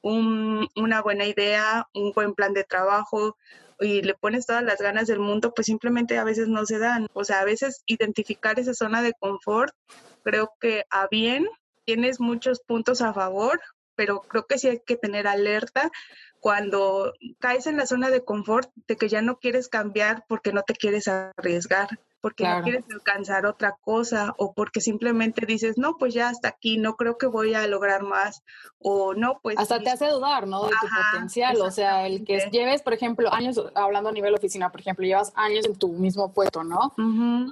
una 0.02 1.02
buena 1.02 1.25
idea, 1.25 1.88
un 1.95 2.12
buen 2.12 2.35
plan 2.35 2.52
de 2.52 2.64
trabajo, 2.64 3.37
y 3.81 4.02
le 4.02 4.14
pones 4.14 4.47
todas 4.47 4.62
las 4.62 4.81
ganas 4.81 5.07
del 5.07 5.19
mundo, 5.19 5.52
pues 5.54 5.66
simplemente 5.66 6.19
a 6.19 6.25
veces 6.25 6.49
no 6.49 6.66
se 6.66 6.78
dan. 6.78 7.09
O 7.12 7.25
sea, 7.25 7.40
a 7.40 7.45
veces 7.45 7.83
identificar 7.87 8.59
esa 8.59 8.75
zona 8.75 9.02
de 9.02 9.12
confort, 9.12 9.75
creo 10.23 10.52
que 10.61 10.85
a 10.90 11.07
bien 11.09 11.47
tienes 11.85 12.21
muchos 12.21 12.61
puntos 12.61 13.02
a 13.02 13.12
favor, 13.12 13.61
pero 13.95 14.21
creo 14.21 14.47
que 14.47 14.59
sí 14.59 14.69
hay 14.69 14.81
que 14.85 14.97
tener 14.97 15.26
alerta 15.26 15.90
cuando 16.40 17.12
caes 17.38 17.66
en 17.66 17.76
la 17.76 17.87
zona 17.87 18.11
de 18.11 18.25
confort 18.25 18.71
de 18.87 18.97
que 18.97 19.09
ya 19.09 19.23
no 19.23 19.38
quieres 19.38 19.69
cambiar 19.69 20.25
porque 20.28 20.52
no 20.52 20.62
te 20.62 20.75
quieres 20.75 21.09
arriesgar 21.09 21.88
porque 22.25 22.49
no 22.49 22.62
quieres 22.62 22.87
alcanzar 22.90 23.45
otra 23.45 23.76
cosa 23.83 24.35
o 24.38 24.54
porque 24.54 24.81
simplemente 24.81 25.45
dices, 25.45 25.76
no, 25.76 25.99
pues 25.99 26.14
ya 26.14 26.31
hasta 26.31 26.49
aquí, 26.49 26.78
no 26.78 26.97
creo 26.97 27.19
que 27.19 27.26
voy 27.26 27.52
a 27.52 27.66
lograr 27.66 28.02
más 28.02 28.43
o 28.78 29.12
no, 29.12 29.40
pues... 29.43 29.59
Hasta 29.59 29.78
te 29.81 29.90
hace 29.90 30.09
dudar, 30.09 30.49
¿no? 30.49 30.62
De 30.62 30.71
tu 30.71 30.87
potencial, 31.12 31.61
o 31.61 31.71
sea, 31.71 32.07
el 32.07 32.25
que 32.25 32.49
lleves, 32.50 32.81
por 32.81 32.95
ejemplo, 32.95 33.31
años, 33.31 33.62
hablando 33.75 34.09
a 34.09 34.12
nivel 34.12 34.33
oficina, 34.33 34.73
por 34.73 34.81
ejemplo, 34.81 35.04
llevas 35.04 35.35
años 35.35 35.66
en 35.66 35.76
tu 35.76 35.88
mismo 35.88 36.33
puesto, 36.33 36.64
¿no? 36.64 36.95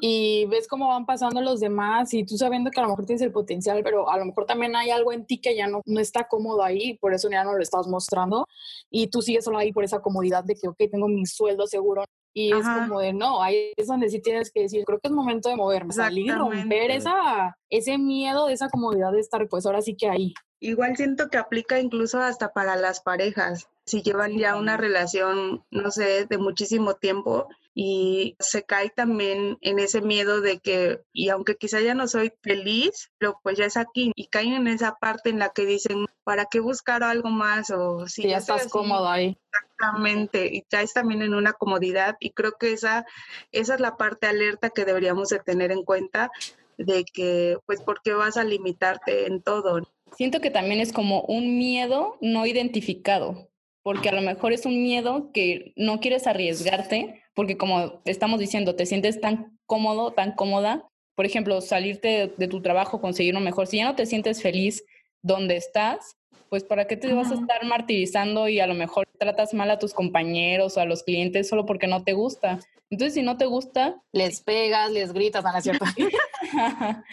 Y 0.01 0.47
ves 0.47 0.67
cómo 0.67 0.89
van 0.89 1.05
pasando 1.05 1.43
los 1.43 1.61
demás 1.61 2.15
y 2.15 2.25
tú 2.25 2.39
sabiendo 2.39 2.71
que 2.71 2.81
a 2.81 2.85
lo 2.85 2.89
mejor 2.89 3.05
tienes 3.05 3.21
el 3.21 3.31
potencial, 3.31 3.83
pero 3.85 4.09
a 4.09 4.17
lo 4.17 4.25
mejor 4.25 4.47
también 4.47 4.75
hay 4.75 4.89
algo 4.89 5.13
en 5.13 5.27
ti 5.27 5.37
que 5.37 5.55
ya 5.55 5.67
no, 5.67 5.83
no 5.85 6.01
está 6.01 6.29
cómodo 6.29 6.63
ahí, 6.63 6.97
por 6.97 7.13
eso 7.13 7.29
ya 7.31 7.45
no 7.45 7.53
lo 7.53 7.63
estás 7.63 7.87
mostrando 7.89 8.49
y 8.91 9.09
tú 9.09 9.21
sigues 9.21 9.45
solo 9.45 9.59
ahí 9.59 9.71
por 9.71 9.85
esa 9.85 10.01
comodidad 10.01 10.45
de 10.45 10.57
que, 10.57 10.67
ok, 10.67 10.79
tengo 10.91 11.09
mi 11.09 11.27
sueldo 11.27 11.67
seguro, 11.67 12.07
y 12.35 12.53
es 12.53 12.65
como 12.65 13.01
de, 13.01 13.13
no, 13.13 13.43
ahí 13.43 13.73
es 13.77 13.87
donde 13.87 14.09
sí 14.09 14.21
tienes 14.21 14.51
que 14.51 14.63
decir, 14.63 14.85
creo 14.85 14.99
que 14.99 15.09
es 15.09 15.15
momento 15.15 15.49
de 15.49 15.57
moverme, 15.57 15.93
salir, 15.93 16.35
romper 16.35 16.91
esa, 16.91 17.59
ese 17.69 17.99
miedo, 17.99 18.49
esa 18.49 18.69
comodidad 18.71 19.13
de 19.13 19.21
estar, 19.21 19.47
pues 19.49 19.67
ahora 19.67 19.83
sí 19.83 19.95
que 19.97 20.09
ahí. 20.09 20.35
Igual 20.61 20.97
siento 20.97 21.29
que 21.29 21.39
aplica 21.39 21.81
incluso 21.81 22.21
hasta 22.21 22.53
para 22.53 22.77
las 22.77 23.01
parejas. 23.01 23.69
Si 23.85 24.03
llevan 24.03 24.39
ya 24.39 24.57
una 24.57 24.77
relación, 24.77 25.65
no 25.73 25.91
sé, 25.91 26.27
de 26.27 26.39
muchísimo 26.39 26.95
tiempo 26.95 27.49
y 27.75 28.37
se 28.39 28.63
cae 28.63 28.91
también 28.91 29.59
en 29.61 29.81
ese 29.81 30.03
miedo 30.03 30.41
de 30.41 30.61
que, 30.61 31.03
y 31.13 31.31
aunque 31.31 31.57
quizá 31.57 31.81
ya 31.81 31.95
no 31.95 32.07
soy 32.07 32.33
feliz, 32.43 33.11
pero 33.19 33.41
pues 33.43 33.59
ya 33.59 33.65
es 33.65 33.77
aquí 33.77 34.13
y 34.15 34.29
caen 34.29 34.53
en 34.53 34.69
esa 34.69 34.95
parte 35.01 35.31
en 35.31 35.41
la 35.41 35.49
que 35.49 35.67
dicen, 35.67 36.07
¿para 36.23 36.45
qué 36.45 36.61
buscar 36.61 37.03
algo 37.03 37.31
más? 37.31 37.71
O 37.71 38.07
si 38.07 38.29
ya 38.29 38.39
estás 38.39 38.69
cómodo 38.69 39.09
ahí. 39.09 39.37
Exactamente, 39.83 40.49
y 40.53 40.63
caes 40.63 40.93
también 40.93 41.23
en 41.23 41.35
una 41.35 41.53
comodidad 41.55 42.17
y 42.21 42.31
creo 42.31 42.53
que 42.53 42.73
esa, 42.73 43.05
esa 43.51 43.75
es 43.75 43.81
la 43.81 43.97
parte 43.97 44.29
alerta 44.29 44.71
que 44.71 44.85
deberíamos 44.85 45.29
de 45.31 45.41
tener 45.41 45.73
en 45.73 45.83
cuenta 45.83 46.31
de 46.79 47.05
que, 47.05 47.59
pues, 47.67 47.81
¿por 47.83 48.01
qué 48.01 48.13
vas 48.15 48.37
a 48.37 48.45
limitarte 48.45 49.27
en 49.27 49.43
todo? 49.43 49.83
Siento 50.17 50.41
que 50.41 50.51
también 50.51 50.81
es 50.81 50.93
como 50.93 51.23
un 51.23 51.59
miedo 51.59 52.17
no 52.21 52.47
identificado, 52.47 53.51
porque 53.83 54.09
a 54.09 54.13
lo 54.15 54.23
mejor 54.23 54.53
es 54.53 54.67
un 54.67 54.81
miedo 54.83 55.33
que 55.33 55.73
no 55.75 55.99
quieres 55.99 56.29
arriesgarte, 56.29 57.21
porque 57.35 57.57
como 57.57 58.01
estamos 58.05 58.39
diciendo, 58.39 58.77
te 58.77 58.87
sientes 58.87 59.21
tan 59.21 59.59
cómodo, 59.67 60.13
tan 60.13 60.33
cómoda, 60.33 60.89
por 61.17 61.27
ejemplo, 61.27 61.61
salirte 61.61 62.33
de, 62.37 62.49
tu 62.49 62.63
trabajo, 62.63 63.01
conseguir 63.01 63.35
lo 63.35 63.41
mejor, 63.41 63.67
si 63.67 63.79
ya 63.79 63.87
no 63.87 63.97
te 63.97 64.07
sientes 64.07 64.43
feliz 64.43 64.85
donde 65.23 65.57
estás, 65.57 66.17
pues 66.53 66.65
¿para 66.65 66.87
qué 66.87 66.99
te 66.99 67.15
vas 67.15 67.31
a 67.31 67.37
estar 67.37 67.65
martirizando 67.65 68.47
y 68.47 68.61
a 68.61 68.67
lo 68.67 68.75
mejor 68.75 69.09
tratas 69.19 69.55
mal 69.55 69.71
a 69.71 69.79
tus 69.79 69.95
compañeros 69.95 70.77
o 70.77 70.83
a 70.83 70.85
los 70.85 71.03
clientes 71.03 71.49
solo 71.49 71.65
porque 71.65 71.87
no 71.87 72.05
te 72.05 72.13
gusta? 72.13 72.61
Entonces, 72.91 73.15
si 73.15 73.23
no 73.23 73.39
te 73.39 73.47
gusta... 73.47 74.03
Les 74.13 74.43
pegas, 74.43 74.91
les 74.91 75.15
gritas, 75.15 75.43
¿no 75.43 75.57
es 75.57 75.65
cierto? 75.65 75.87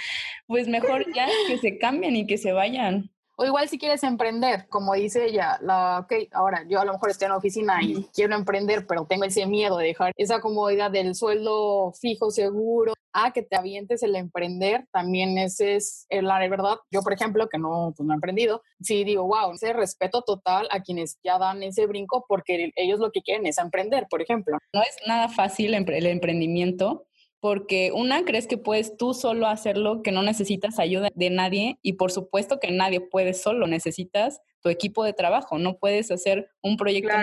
pues 0.47 0.67
mejor 0.67 1.05
ya 1.15 1.25
que 1.47 1.57
se 1.57 1.77
cambien 1.77 2.17
y 2.17 2.27
que 2.27 2.37
se 2.37 2.51
vayan. 2.51 3.11
O 3.37 3.45
igual 3.45 3.69
si 3.69 3.79
quieres 3.79 4.03
emprender, 4.03 4.67
como 4.67 4.93
dice 4.93 5.27
ella, 5.27 5.57
la, 5.61 5.99
ok, 5.99 6.13
ahora 6.33 6.65
yo 6.67 6.81
a 6.81 6.83
lo 6.83 6.91
mejor 6.91 7.09
estoy 7.09 7.27
en 7.27 7.31
la 7.31 7.37
oficina 7.37 7.81
y 7.81 8.09
quiero 8.13 8.35
emprender, 8.35 8.85
pero 8.87 9.05
tengo 9.05 9.23
ese 9.23 9.45
miedo 9.45 9.77
de 9.77 9.87
dejar 9.87 10.11
esa 10.17 10.41
comodidad 10.41 10.91
del 10.91 11.15
sueldo 11.15 11.93
fijo, 11.93 12.29
seguro, 12.29 12.91
a 13.13 13.31
que 13.31 13.41
te 13.41 13.55
avientes 13.55 14.03
el 14.03 14.15
emprender, 14.15 14.85
también 14.91 15.37
ese 15.37 15.75
es 15.75 16.07
la 16.09 16.39
verdad. 16.47 16.77
Yo, 16.91 17.01
por 17.01 17.13
ejemplo, 17.13 17.47
que 17.49 17.57
no, 17.57 17.93
pues 17.95 18.05
no 18.05 18.13
he 18.13 18.15
emprendido, 18.15 18.61
sí 18.81 19.03
digo, 19.03 19.23
wow, 19.23 19.53
ese 19.53 19.73
respeto 19.73 20.21
total 20.21 20.67
a 20.71 20.81
quienes 20.81 21.19
ya 21.23 21.37
dan 21.37 21.63
ese 21.63 21.85
brinco 21.87 22.25
porque 22.27 22.71
ellos 22.75 22.99
lo 22.99 23.11
que 23.11 23.21
quieren 23.21 23.45
es 23.45 23.57
emprender, 23.57 24.07
por 24.09 24.21
ejemplo. 24.21 24.57
No 24.73 24.81
es 24.81 24.95
nada 25.07 25.29
fácil 25.29 25.73
el 25.73 26.05
emprendimiento 26.05 27.07
porque 27.39 27.91
una, 27.93 28.25
crees 28.25 28.47
que 28.47 28.57
puedes 28.57 28.97
tú 28.97 29.13
solo 29.13 29.47
hacerlo, 29.47 30.01
que 30.03 30.11
no 30.11 30.23
necesitas 30.23 30.79
ayuda 30.79 31.09
de 31.13 31.29
nadie 31.29 31.79
y 31.81 31.93
por 31.93 32.11
supuesto 32.11 32.59
que 32.59 32.71
nadie 32.71 32.99
puede 33.01 33.33
solo, 33.33 33.67
necesitas 33.67 34.41
tu 34.61 34.69
equipo 34.69 35.03
de 35.03 35.13
trabajo, 35.13 35.57
no 35.57 35.77
puedes 35.77 36.11
hacer 36.11 36.49
un 36.61 36.75
proyecto 36.75 37.15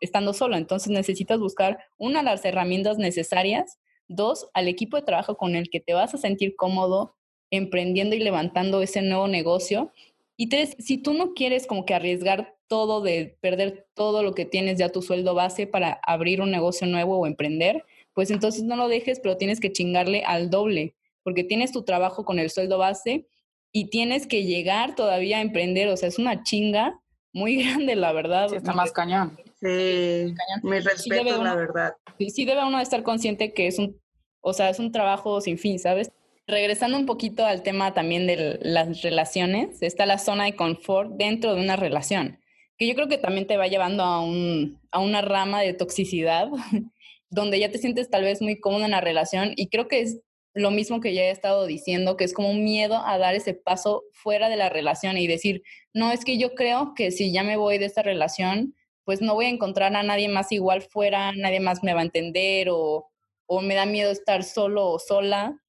estando 0.00 0.32
solo, 0.32 0.56
entonces 0.56 0.90
necesitas 0.90 1.38
buscar 1.38 1.78
una, 1.96 2.22
las 2.22 2.44
herramientas 2.44 2.98
necesarias, 2.98 3.78
dos, 4.08 4.48
al 4.54 4.68
equipo 4.68 4.96
de 4.96 5.02
trabajo 5.02 5.36
con 5.36 5.56
el 5.56 5.70
que 5.70 5.80
te 5.80 5.94
vas 5.94 6.14
a 6.14 6.18
sentir 6.18 6.56
cómodo 6.56 7.16
emprendiendo 7.50 8.16
y 8.16 8.20
levantando 8.20 8.82
ese 8.82 9.02
nuevo 9.02 9.28
negocio. 9.28 9.92
Y 10.36 10.48
tres, 10.48 10.76
si 10.78 10.98
tú 10.98 11.14
no 11.14 11.34
quieres 11.34 11.66
como 11.66 11.84
que 11.84 11.94
arriesgar 11.94 12.56
todo 12.68 13.00
de 13.00 13.36
perder 13.40 13.86
todo 13.94 14.22
lo 14.22 14.34
que 14.34 14.44
tienes 14.44 14.78
ya 14.78 14.90
tu 14.90 15.02
sueldo 15.02 15.34
base 15.34 15.66
para 15.66 16.00
abrir 16.06 16.40
un 16.40 16.50
negocio 16.50 16.86
nuevo 16.86 17.18
o 17.18 17.26
emprender, 17.26 17.84
pues 18.12 18.30
entonces 18.30 18.64
no 18.64 18.76
lo 18.76 18.88
dejes, 18.88 19.20
pero 19.20 19.36
tienes 19.36 19.60
que 19.60 19.72
chingarle 19.72 20.24
al 20.24 20.50
doble, 20.50 20.94
porque 21.22 21.44
tienes 21.44 21.72
tu 21.72 21.82
trabajo 21.82 22.24
con 22.24 22.38
el 22.38 22.50
sueldo 22.50 22.78
base 22.78 23.26
y 23.72 23.90
tienes 23.90 24.26
que 24.26 24.44
llegar 24.44 24.94
todavía 24.94 25.38
a 25.38 25.42
emprender, 25.42 25.88
o 25.88 25.96
sea, 25.96 26.08
es 26.08 26.18
una 26.18 26.42
chinga 26.42 27.00
muy 27.32 27.56
grande, 27.62 27.94
la 27.94 28.12
verdad. 28.12 28.48
Sí, 28.48 28.56
está 28.56 28.72
más 28.72 28.92
cañón. 28.92 29.36
Sí, 29.60 30.34
me 30.62 30.80
respeto, 30.80 31.42
la 31.42 31.54
verdad. 31.54 31.94
Sí, 32.18 32.30
sí 32.30 32.44
debe 32.44 32.64
uno 32.64 32.80
estar 32.80 33.02
consciente 33.02 33.54
que 33.54 33.66
es 33.66 33.78
un, 33.78 34.00
o 34.40 34.52
sea, 34.52 34.68
es 34.68 34.78
un 34.78 34.92
trabajo 34.92 35.40
sin 35.40 35.58
fin, 35.58 35.78
¿sabes? 35.78 36.10
Regresando 36.46 36.96
un 36.98 37.06
poquito 37.06 37.44
al 37.44 37.62
tema 37.62 37.94
también 37.94 38.26
de 38.26 38.58
las 38.62 39.02
relaciones, 39.02 39.82
está 39.82 40.06
la 40.06 40.18
zona 40.18 40.44
de 40.44 40.54
confort 40.54 41.12
dentro 41.12 41.54
de 41.54 41.60
una 41.62 41.76
relación, 41.76 42.38
que 42.78 42.86
yo 42.86 42.94
creo 42.94 43.08
que 43.08 43.18
también 43.18 43.46
te 43.46 43.56
va 43.56 43.66
llevando 43.66 44.02
a, 44.04 44.20
un, 44.20 44.78
a 44.90 45.00
una 45.00 45.22
rama 45.22 45.62
de 45.62 45.72
toxicidad 45.72 46.48
donde 47.30 47.58
ya 47.58 47.70
te 47.70 47.78
sientes 47.78 48.10
tal 48.10 48.22
vez 48.22 48.40
muy 48.42 48.60
cómodo 48.60 48.84
en 48.84 48.92
la 48.92 49.00
relación 49.00 49.52
y 49.56 49.68
creo 49.68 49.88
que 49.88 50.02
es 50.02 50.20
lo 50.54 50.70
mismo 50.70 51.00
que 51.00 51.12
ya 51.12 51.22
he 51.22 51.30
estado 51.30 51.66
diciendo, 51.66 52.16
que 52.16 52.24
es 52.24 52.32
como 52.32 52.50
un 52.50 52.64
miedo 52.64 53.02
a 53.04 53.18
dar 53.18 53.34
ese 53.34 53.52
paso 53.52 54.04
fuera 54.12 54.48
de 54.48 54.56
la 54.56 54.70
relación 54.70 55.18
y 55.18 55.26
decir, 55.26 55.62
no, 55.92 56.12
es 56.12 56.24
que 56.24 56.38
yo 56.38 56.54
creo 56.54 56.94
que 56.94 57.10
si 57.10 57.30
ya 57.30 57.42
me 57.42 57.58
voy 57.58 57.76
de 57.76 57.84
esta 57.84 58.02
relación, 58.02 58.74
pues 59.06 59.22
no 59.22 59.34
voy 59.34 59.46
a 59.46 59.50
encontrar 59.50 59.94
a 59.94 60.02
nadie 60.02 60.28
más 60.28 60.50
igual 60.50 60.82
fuera, 60.82 61.32
nadie 61.32 61.60
más 61.60 61.82
me 61.84 61.94
va 61.94 62.00
a 62.00 62.04
entender 62.04 62.68
o, 62.70 63.08
o 63.46 63.60
me 63.62 63.76
da 63.76 63.86
miedo 63.86 64.10
estar 64.10 64.42
solo 64.42 64.90
o 64.90 64.98
sola. 64.98 65.62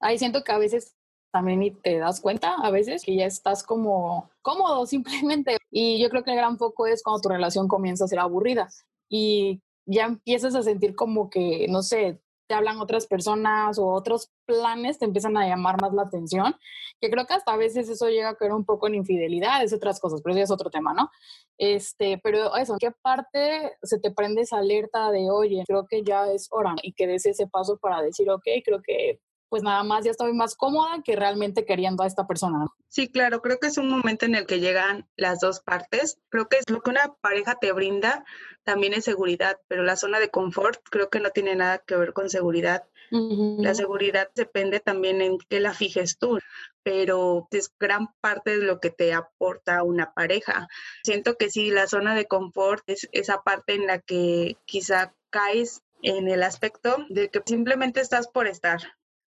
Ahí 0.00 0.18
siento 0.18 0.42
que 0.42 0.50
a 0.50 0.58
veces 0.58 0.96
también 1.30 1.78
te 1.82 1.98
das 1.98 2.20
cuenta, 2.20 2.54
a 2.54 2.70
veces 2.72 3.04
que 3.04 3.14
ya 3.14 3.26
estás 3.26 3.62
como 3.62 4.28
cómodo 4.42 4.86
simplemente. 4.86 5.56
Y 5.70 6.02
yo 6.02 6.10
creo 6.10 6.24
que 6.24 6.32
el 6.32 6.36
gran 6.36 6.58
foco 6.58 6.88
es 6.88 7.02
cuando 7.04 7.20
tu 7.20 7.28
relación 7.28 7.68
comienza 7.68 8.04
a 8.04 8.08
ser 8.08 8.18
aburrida. 8.18 8.68
Y 9.08 9.62
ya 9.86 10.06
empiezas 10.06 10.56
a 10.56 10.62
sentir 10.62 10.96
como 10.96 11.30
que, 11.30 11.66
no 11.68 11.82
sé, 11.82 12.20
te 12.50 12.54
hablan 12.54 12.80
otras 12.80 13.06
personas 13.06 13.78
o 13.78 13.86
otros 13.86 14.32
planes 14.44 14.98
te 14.98 15.04
empiezan 15.04 15.36
a 15.36 15.46
llamar 15.46 15.80
más 15.80 15.92
la 15.92 16.02
atención, 16.02 16.56
que 17.00 17.08
creo 17.08 17.24
que 17.24 17.34
hasta 17.34 17.52
a 17.52 17.56
veces 17.56 17.88
eso 17.88 18.08
llega 18.08 18.30
a 18.30 18.34
caer 18.34 18.52
un 18.52 18.64
poco 18.64 18.88
en 18.88 18.96
infidelidades, 18.96 19.72
otras 19.72 20.00
cosas, 20.00 20.20
pero 20.20 20.34
eso 20.34 20.42
es 20.42 20.50
otro 20.50 20.68
tema, 20.68 20.92
¿no? 20.92 21.12
Este, 21.58 22.18
pero 22.24 22.56
eso, 22.56 22.74
¿qué 22.80 22.90
parte 22.90 23.76
se 23.84 24.00
te 24.00 24.10
prende 24.10 24.42
esa 24.42 24.58
alerta 24.58 25.12
de, 25.12 25.30
oye, 25.30 25.62
creo 25.64 25.86
que 25.86 26.02
ya 26.02 26.26
es 26.26 26.48
hora 26.50 26.74
y 26.82 26.92
que 26.92 27.06
des 27.06 27.24
ese 27.24 27.46
paso 27.46 27.78
para 27.78 28.02
decir, 28.02 28.28
ok, 28.28 28.42
creo 28.64 28.82
que 28.82 29.20
pues 29.50 29.62
nada 29.62 29.82
más 29.82 30.04
ya 30.04 30.12
estoy 30.12 30.32
más 30.32 30.54
cómoda 30.54 31.02
que 31.04 31.16
realmente 31.16 31.66
queriendo 31.66 32.02
a 32.02 32.06
esta 32.06 32.26
persona. 32.26 32.68
Sí, 32.88 33.08
claro, 33.08 33.42
creo 33.42 33.58
que 33.58 33.66
es 33.66 33.76
un 33.76 33.90
momento 33.90 34.24
en 34.24 34.36
el 34.36 34.46
que 34.46 34.60
llegan 34.60 35.06
las 35.16 35.40
dos 35.40 35.60
partes. 35.60 36.18
Creo 36.30 36.48
que 36.48 36.56
es 36.56 36.70
lo 36.70 36.80
que 36.80 36.90
una 36.90 37.12
pareja 37.20 37.56
te 37.60 37.72
brinda 37.72 38.24
también 38.64 38.94
es 38.94 39.04
seguridad, 39.04 39.58
pero 39.68 39.82
la 39.82 39.96
zona 39.96 40.20
de 40.20 40.30
confort 40.30 40.80
creo 40.90 41.10
que 41.10 41.20
no 41.20 41.30
tiene 41.30 41.56
nada 41.56 41.78
que 41.78 41.96
ver 41.96 42.12
con 42.12 42.30
seguridad. 42.30 42.84
La 43.10 43.74
seguridad 43.74 44.30
depende 44.36 44.78
también 44.78 45.20
en 45.20 45.38
qué 45.48 45.58
la 45.58 45.74
fijes 45.74 46.16
tú, 46.16 46.38
pero 46.84 47.48
es 47.50 47.72
gran 47.76 48.14
parte 48.20 48.56
de 48.56 48.64
lo 48.64 48.78
que 48.78 48.90
te 48.90 49.12
aporta 49.12 49.82
una 49.82 50.14
pareja. 50.14 50.68
Siento 51.02 51.34
que 51.36 51.50
sí, 51.50 51.70
la 51.70 51.88
zona 51.88 52.14
de 52.14 52.26
confort 52.26 52.84
es 52.86 53.08
esa 53.10 53.42
parte 53.42 53.74
en 53.74 53.88
la 53.88 53.98
que 53.98 54.58
quizá 54.64 55.12
caes 55.30 55.82
en 56.02 56.28
el 56.28 56.44
aspecto 56.44 57.04
de 57.08 57.30
que 57.30 57.42
simplemente 57.44 58.00
estás 58.00 58.28
por 58.28 58.46
estar, 58.46 58.80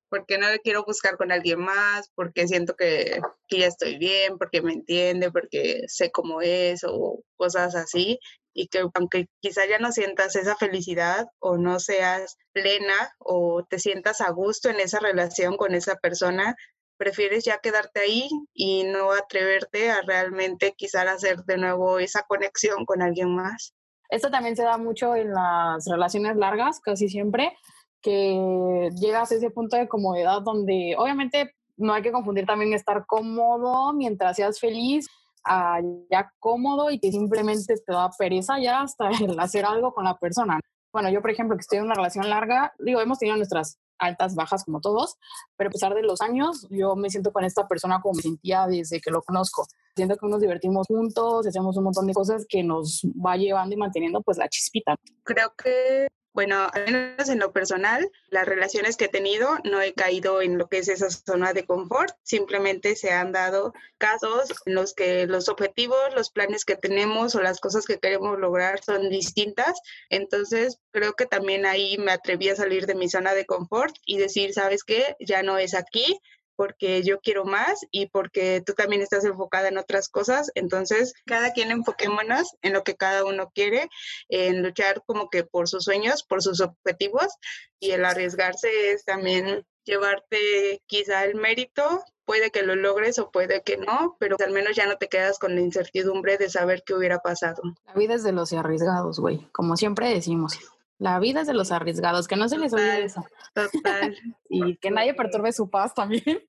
porque 0.09 0.37
no 0.37 0.49
le 0.49 0.59
quiero 0.59 0.83
buscar 0.83 1.17
con 1.17 1.31
alguien 1.31 1.59
más, 1.59 2.11
porque 2.15 2.47
siento 2.47 2.75
que, 2.75 3.19
que, 3.47 3.59
ya 3.59 3.67
estoy 3.67 3.97
bien, 3.97 4.37
porque 4.37 4.61
me 4.61 4.73
entiende, 4.73 5.31
porque 5.31 5.83
sé 5.87 6.11
cómo 6.11 6.41
es 6.41 6.83
o 6.83 7.23
cosas 7.35 7.75
así. 7.75 8.19
Y 8.53 8.67
que 8.67 8.83
aunque 8.93 9.27
quizá 9.39 9.67
ya 9.67 9.79
no 9.79 9.91
sientas 9.91 10.35
esa 10.35 10.55
felicidad 10.55 11.27
o 11.39 11.57
no 11.57 11.79
seas 11.79 12.37
plena 12.53 13.13
o 13.19 13.65
te 13.69 13.79
sientas 13.79 14.21
a 14.21 14.31
gusto 14.31 14.69
en 14.69 14.79
esa 14.79 14.99
relación 14.99 15.57
con 15.57 15.75
esa 15.75 15.95
persona, 15.95 16.55
prefieres 16.97 17.45
ya 17.45 17.59
quedarte 17.59 18.01
ahí 18.01 18.29
y 18.53 18.83
no 18.83 19.11
atreverte 19.11 19.91
a 19.91 20.01
realmente 20.01 20.73
quizá 20.75 21.03
hacer 21.03 21.43
de 21.43 21.57
nuevo 21.57 21.99
esa 21.99 22.23
conexión 22.23 22.85
con 22.85 23.01
alguien 23.01 23.35
más. 23.35 23.73
Esto 24.09 24.31
también 24.31 24.55
se 24.55 24.63
da 24.63 24.77
mucho 24.77 25.15
en 25.15 25.33
las 25.33 25.85
relaciones 25.85 26.37
largas, 26.37 26.79
casi 26.79 27.09
siempre, 27.09 27.53
que 28.01 28.89
llegas 28.99 29.31
a 29.31 29.35
ese 29.35 29.49
punto 29.49 29.77
de 29.77 29.87
comodidad 29.87 30.41
donde 30.41 30.95
obviamente 30.97 31.53
no 31.77 31.93
hay 31.93 32.01
que 32.01 32.11
confundir 32.11 32.45
también 32.45 32.73
estar 32.73 33.05
cómodo 33.05 33.93
mientras 33.93 34.35
seas 34.35 34.59
feliz 34.59 35.07
a 35.45 35.79
ya 36.11 36.31
cómodo 36.39 36.91
y 36.91 36.99
que 36.99 37.11
simplemente 37.11 37.75
te 37.75 37.93
da 37.93 38.09
pereza 38.17 38.59
ya 38.59 38.81
hasta 38.81 39.09
el 39.23 39.39
hacer 39.39 39.65
algo 39.65 39.93
con 39.93 40.03
la 40.03 40.17
persona. 40.17 40.59
Bueno, 40.91 41.09
yo 41.09 41.21
por 41.21 41.31
ejemplo 41.31 41.55
que 41.55 41.61
estoy 41.61 41.77
en 41.77 41.85
una 41.85 41.93
relación 41.93 42.29
larga, 42.29 42.73
digo, 42.79 43.01
hemos 43.01 43.19
tenido 43.19 43.37
nuestras 43.37 43.77
altas, 43.99 44.35
bajas 44.35 44.63
como 44.63 44.79
todos, 44.79 45.15
pero 45.55 45.69
a 45.69 45.71
pesar 45.71 45.93
de 45.93 46.03
los 46.03 46.21
años, 46.21 46.67
yo 46.69 46.95
me 46.95 47.09
siento 47.09 47.31
con 47.31 47.43
esta 47.43 47.67
persona 47.67 47.99
como 48.01 48.15
me 48.15 48.21
sentía 48.21 48.67
desde 48.67 49.01
que 49.01 49.11
lo 49.11 49.21
conozco. 49.21 49.65
Siento 49.95 50.15
que 50.15 50.27
nos 50.27 50.41
divertimos 50.41 50.87
juntos, 50.87 51.47
hacemos 51.47 51.75
un 51.77 51.85
montón 51.85 52.05
de 52.07 52.13
cosas 52.13 52.45
que 52.47 52.63
nos 52.63 53.01
va 53.03 53.35
llevando 53.37 53.73
y 53.75 53.77
manteniendo 53.77 54.21
pues 54.21 54.37
la 54.37 54.47
chispita. 54.47 54.95
Creo 55.23 55.51
que 55.61 56.07
bueno, 56.37 56.69
en 56.75 57.39
lo 57.39 57.51
personal, 57.51 58.11
las 58.29 58.45
relaciones 58.45 58.95
que 58.95 59.05
he 59.05 59.09
tenido 59.09 59.57
no 59.63 59.81
he 59.81 59.95
caído 59.95 60.39
en 60.43 60.59
lo 60.59 60.67
que 60.67 60.77
es 60.77 60.87
esa 60.87 61.09
zona 61.09 61.51
de 61.51 61.65
confort, 61.65 62.13
simplemente 62.21 62.95
se 62.95 63.09
han 63.09 63.31
dado 63.31 63.73
casos 63.97 64.53
en 64.67 64.75
los 64.75 64.93
que 64.93 65.25
los 65.25 65.49
objetivos, 65.49 65.97
los 66.15 66.29
planes 66.29 66.63
que 66.63 66.75
tenemos 66.75 67.33
o 67.33 67.41
las 67.41 67.59
cosas 67.59 67.87
que 67.87 67.97
queremos 67.97 68.37
lograr 68.37 68.83
son 68.83 69.09
distintas, 69.09 69.81
entonces 70.11 70.79
creo 70.91 71.13
que 71.13 71.25
también 71.25 71.65
ahí 71.65 71.97
me 71.97 72.11
atreví 72.11 72.49
a 72.49 72.55
salir 72.55 72.85
de 72.85 72.93
mi 72.93 73.09
zona 73.09 73.33
de 73.33 73.47
confort 73.47 73.95
y 74.05 74.19
decir, 74.19 74.53
¿sabes 74.53 74.83
qué? 74.83 75.15
Ya 75.19 75.41
no 75.41 75.57
es 75.57 75.73
aquí, 75.73 76.19
porque 76.57 77.03
yo 77.03 77.21
quiero 77.21 77.45
más 77.45 77.85
y 77.91 78.07
porque 78.07 78.61
tú 78.65 78.73
también 78.73 79.01
estás 79.01 79.23
enfocada 79.23 79.69
en 79.69 79.77
otras 79.77 80.09
cosas. 80.09 80.51
Entonces, 80.55 81.13
cada 81.25 81.53
quien 81.53 81.71
enfoquémonos 81.71 82.55
en 82.61 82.73
lo 82.73 82.83
que 82.83 82.97
cada 82.97 83.23
uno 83.23 83.51
quiere, 83.53 83.87
en 84.27 84.63
luchar 84.63 85.03
como 85.05 85.29
que 85.29 85.45
por 85.45 85.69
sus 85.69 85.85
sueños, 85.85 86.23
por 86.23 86.43
sus 86.43 86.59
objetivos 86.59 87.27
y 87.79 87.91
el 87.91 88.03
arriesgarse 88.03 88.91
es 88.91 89.05
también 89.05 89.65
llevarte 89.85 90.81
quizá 90.87 91.23
el 91.23 91.35
mérito, 91.35 92.03
puede 92.25 92.51
que 92.51 92.63
lo 92.63 92.75
logres 92.75 93.19
o 93.19 93.31
puede 93.31 93.61
que 93.61 93.77
no, 93.77 94.17
pero 94.19 94.35
al 94.43 94.51
menos 94.51 94.75
ya 94.75 94.85
no 94.85 94.97
te 94.97 95.07
quedas 95.07 95.39
con 95.39 95.55
la 95.55 95.61
incertidumbre 95.61 96.37
de 96.37 96.49
saber 96.49 96.83
qué 96.85 96.93
hubiera 96.93 97.19
pasado. 97.19 97.61
La 97.85 97.93
vida 97.93 98.15
es 98.15 98.23
de 98.23 98.33
los 98.33 98.51
arriesgados, 98.51 99.19
güey, 99.19 99.47
como 99.53 99.77
siempre 99.77 100.09
decimos. 100.09 100.59
La 100.99 101.19
vida 101.19 101.41
es 101.41 101.47
de 101.47 101.53
los 101.53 101.71
arriesgados, 101.71 102.27
que 102.27 102.35
no 102.35 102.49
se 102.49 102.57
les 102.57 102.73
olvide 102.73 103.05
eso. 103.05 103.23
Total. 103.53 104.15
y 104.49 104.77
que 104.77 104.89
nadie 104.89 105.13
perturbe 105.13 105.51
su 105.51 105.69
paz 105.69 105.93
también. 105.93 106.23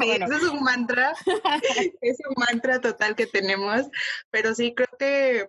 Eso 0.00 0.34
es 0.34 0.42
un 0.44 0.62
mantra, 0.62 1.14
es 2.00 2.18
un 2.28 2.34
mantra 2.36 2.80
total 2.80 3.14
que 3.14 3.26
tenemos, 3.26 3.86
pero 4.30 4.54
sí 4.54 4.74
creo 4.74 4.88
que, 4.98 5.48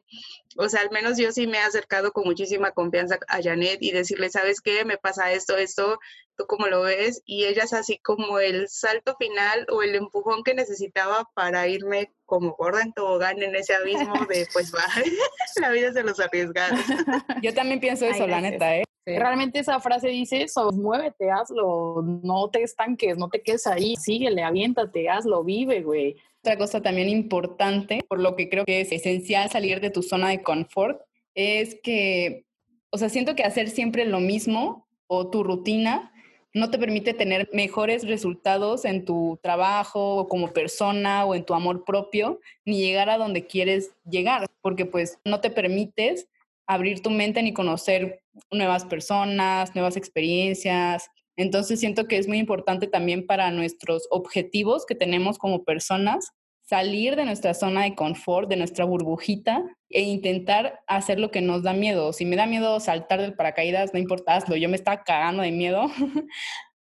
o 0.57 0.69
sea, 0.69 0.81
al 0.81 0.91
menos 0.91 1.17
yo 1.17 1.31
sí 1.31 1.47
me 1.47 1.57
he 1.57 1.61
acercado 1.61 2.11
con 2.11 2.25
muchísima 2.25 2.71
confianza 2.71 3.19
a 3.27 3.41
Janet 3.41 3.77
y 3.81 3.91
decirle, 3.91 4.29
¿sabes 4.29 4.61
qué? 4.61 4.85
Me 4.85 4.97
pasa 4.97 5.31
esto, 5.31 5.57
esto, 5.57 5.99
tú 6.35 6.45
cómo 6.47 6.67
lo 6.67 6.81
ves, 6.81 7.21
y 7.25 7.45
ella 7.45 7.63
es 7.63 7.73
así 7.73 7.97
como 7.99 8.39
el 8.39 8.67
salto 8.69 9.15
final 9.17 9.65
o 9.69 9.83
el 9.83 9.95
empujón 9.95 10.43
que 10.43 10.53
necesitaba 10.53 11.29
para 11.33 11.67
irme 11.67 12.11
como 12.25 12.53
gorda 12.53 12.81
en 12.81 12.93
tobogán 12.93 13.41
en 13.41 13.55
ese 13.55 13.73
abismo 13.73 14.13
de 14.27 14.47
pues 14.53 14.73
va, 14.73 14.85
la 15.61 15.71
vida 15.71 15.93
se 15.93 16.03
los 16.03 16.19
arriesgados. 16.19 16.79
Yo 17.43 17.53
también 17.53 17.79
pienso 17.79 18.05
eso, 18.05 18.27
la 18.27 18.41
neta, 18.41 18.77
¿eh? 18.77 18.83
Realmente 19.05 19.59
esa 19.59 19.81
frase 19.81 20.07
dice 20.07 20.43
eso, 20.43 20.71
muévete, 20.71 21.29
hazlo, 21.29 22.01
no 22.01 22.49
te 22.49 22.63
estanques, 22.63 23.17
no 23.17 23.27
te 23.27 23.41
quedes 23.41 23.67
ahí, 23.67 23.97
síguele, 23.97 24.43
aviéntate, 24.43 25.09
hazlo, 25.09 25.43
vive, 25.43 25.81
güey. 25.81 26.15
Otra 26.43 26.57
cosa 26.57 26.81
también 26.81 27.07
importante, 27.07 28.03
por 28.09 28.19
lo 28.19 28.35
que 28.35 28.49
creo 28.49 28.65
que 28.65 28.81
es 28.81 28.91
esencial 28.91 29.49
salir 29.49 29.79
de 29.79 29.91
tu 29.91 30.03
zona 30.03 30.27
de 30.27 30.43
confort, 30.43 31.01
es 31.35 31.77
que, 31.81 32.45
o 32.89 32.97
sea, 32.97 33.07
siento 33.07 33.33
que 33.33 33.43
hacer 33.43 33.69
siempre 33.69 34.03
lo 34.03 34.19
mismo 34.19 34.85
o 35.07 35.29
tu 35.29 35.41
rutina 35.45 36.11
no 36.53 36.69
te 36.69 36.77
permite 36.77 37.13
tener 37.13 37.49
mejores 37.53 38.05
resultados 38.05 38.83
en 38.83 39.05
tu 39.05 39.39
trabajo 39.41 40.27
como 40.27 40.51
persona 40.51 41.23
o 41.23 41.33
en 41.33 41.45
tu 41.45 41.53
amor 41.53 41.85
propio, 41.85 42.41
ni 42.65 42.81
llegar 42.81 43.09
a 43.09 43.17
donde 43.17 43.47
quieres 43.47 43.91
llegar, 44.03 44.45
porque 44.61 44.85
pues 44.85 45.19
no 45.23 45.39
te 45.39 45.49
permites 45.49 46.27
abrir 46.67 47.01
tu 47.01 47.09
mente 47.09 47.41
ni 47.41 47.53
conocer 47.53 48.21
nuevas 48.51 48.83
personas, 48.83 49.73
nuevas 49.75 49.95
experiencias. 49.95 51.09
Entonces 51.35 51.79
siento 51.79 52.07
que 52.07 52.17
es 52.17 52.27
muy 52.27 52.37
importante 52.37 52.87
también 52.87 53.25
para 53.25 53.51
nuestros 53.51 54.07
objetivos 54.11 54.85
que 54.85 54.95
tenemos 54.95 55.37
como 55.37 55.63
personas 55.63 56.33
salir 56.63 57.15
de 57.15 57.25
nuestra 57.25 57.53
zona 57.53 57.83
de 57.83 57.95
confort, 57.95 58.49
de 58.49 58.55
nuestra 58.55 58.85
burbujita 58.85 59.63
e 59.89 60.01
intentar 60.01 60.81
hacer 60.87 61.19
lo 61.19 61.29
que 61.29 61.41
nos 61.41 61.63
da 61.63 61.73
miedo. 61.73 62.13
Si 62.13 62.25
me 62.25 62.35
da 62.35 62.45
miedo 62.45 62.79
saltar 62.79 63.21
del 63.21 63.35
paracaídas, 63.35 63.93
no 63.93 63.99
importa, 63.99 64.35
hazlo. 64.35 64.55
Yo 64.55 64.69
me 64.69 64.75
estaba 64.75 65.03
cagando 65.03 65.43
de 65.43 65.51
miedo, 65.51 65.85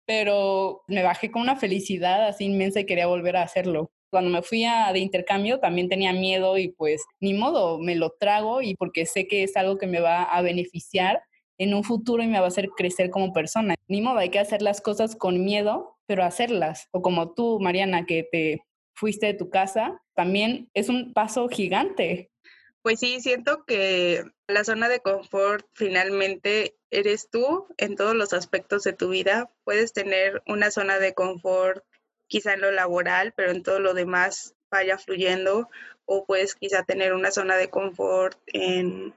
pero 0.06 0.82
me 0.86 1.02
bajé 1.02 1.30
con 1.30 1.42
una 1.42 1.56
felicidad 1.56 2.26
así 2.26 2.44
inmensa 2.44 2.80
y 2.80 2.86
quería 2.86 3.06
volver 3.06 3.36
a 3.36 3.42
hacerlo. 3.42 3.90
Cuando 4.10 4.30
me 4.30 4.42
fui 4.42 4.64
a, 4.64 4.92
de 4.92 4.98
intercambio 4.98 5.60
también 5.60 5.88
tenía 5.88 6.12
miedo 6.12 6.58
y 6.58 6.68
pues 6.68 7.02
ni 7.20 7.32
modo, 7.32 7.78
me 7.78 7.94
lo 7.94 8.10
trago 8.18 8.60
y 8.60 8.74
porque 8.74 9.06
sé 9.06 9.28
que 9.28 9.44
es 9.44 9.56
algo 9.56 9.78
que 9.78 9.86
me 9.86 10.00
va 10.00 10.24
a 10.24 10.42
beneficiar 10.42 11.22
en 11.60 11.74
un 11.74 11.84
futuro 11.84 12.22
y 12.22 12.26
me 12.26 12.38
va 12.38 12.46
a 12.46 12.48
hacer 12.48 12.70
crecer 12.70 13.10
como 13.10 13.34
persona. 13.34 13.74
Ni 13.86 14.00
modo, 14.00 14.18
hay 14.18 14.30
que 14.30 14.38
hacer 14.38 14.62
las 14.62 14.80
cosas 14.80 15.14
con 15.14 15.44
miedo, 15.44 15.98
pero 16.06 16.24
hacerlas. 16.24 16.88
O 16.90 17.02
como 17.02 17.34
tú, 17.34 17.60
Mariana, 17.60 18.06
que 18.06 18.26
te 18.32 18.64
fuiste 18.94 19.26
de 19.26 19.34
tu 19.34 19.50
casa, 19.50 20.00
también 20.14 20.70
es 20.72 20.88
un 20.88 21.12
paso 21.12 21.48
gigante. 21.48 22.30
Pues 22.80 22.98
sí, 22.98 23.20
siento 23.20 23.64
que 23.66 24.24
la 24.48 24.64
zona 24.64 24.88
de 24.88 25.00
confort 25.00 25.66
finalmente 25.74 26.76
eres 26.90 27.28
tú 27.30 27.66
en 27.76 27.94
todos 27.94 28.16
los 28.16 28.32
aspectos 28.32 28.82
de 28.84 28.94
tu 28.94 29.10
vida. 29.10 29.50
Puedes 29.64 29.92
tener 29.92 30.42
una 30.46 30.70
zona 30.70 30.98
de 30.98 31.12
confort 31.12 31.84
quizá 32.26 32.54
en 32.54 32.62
lo 32.62 32.70
laboral, 32.70 33.34
pero 33.36 33.50
en 33.50 33.62
todo 33.62 33.80
lo 33.80 33.92
demás 33.92 34.54
vaya 34.70 34.96
fluyendo, 34.96 35.68
o 36.06 36.24
puedes 36.24 36.54
quizá 36.54 36.84
tener 36.84 37.12
una 37.12 37.30
zona 37.30 37.56
de 37.56 37.68
confort 37.68 38.38
en... 38.46 39.14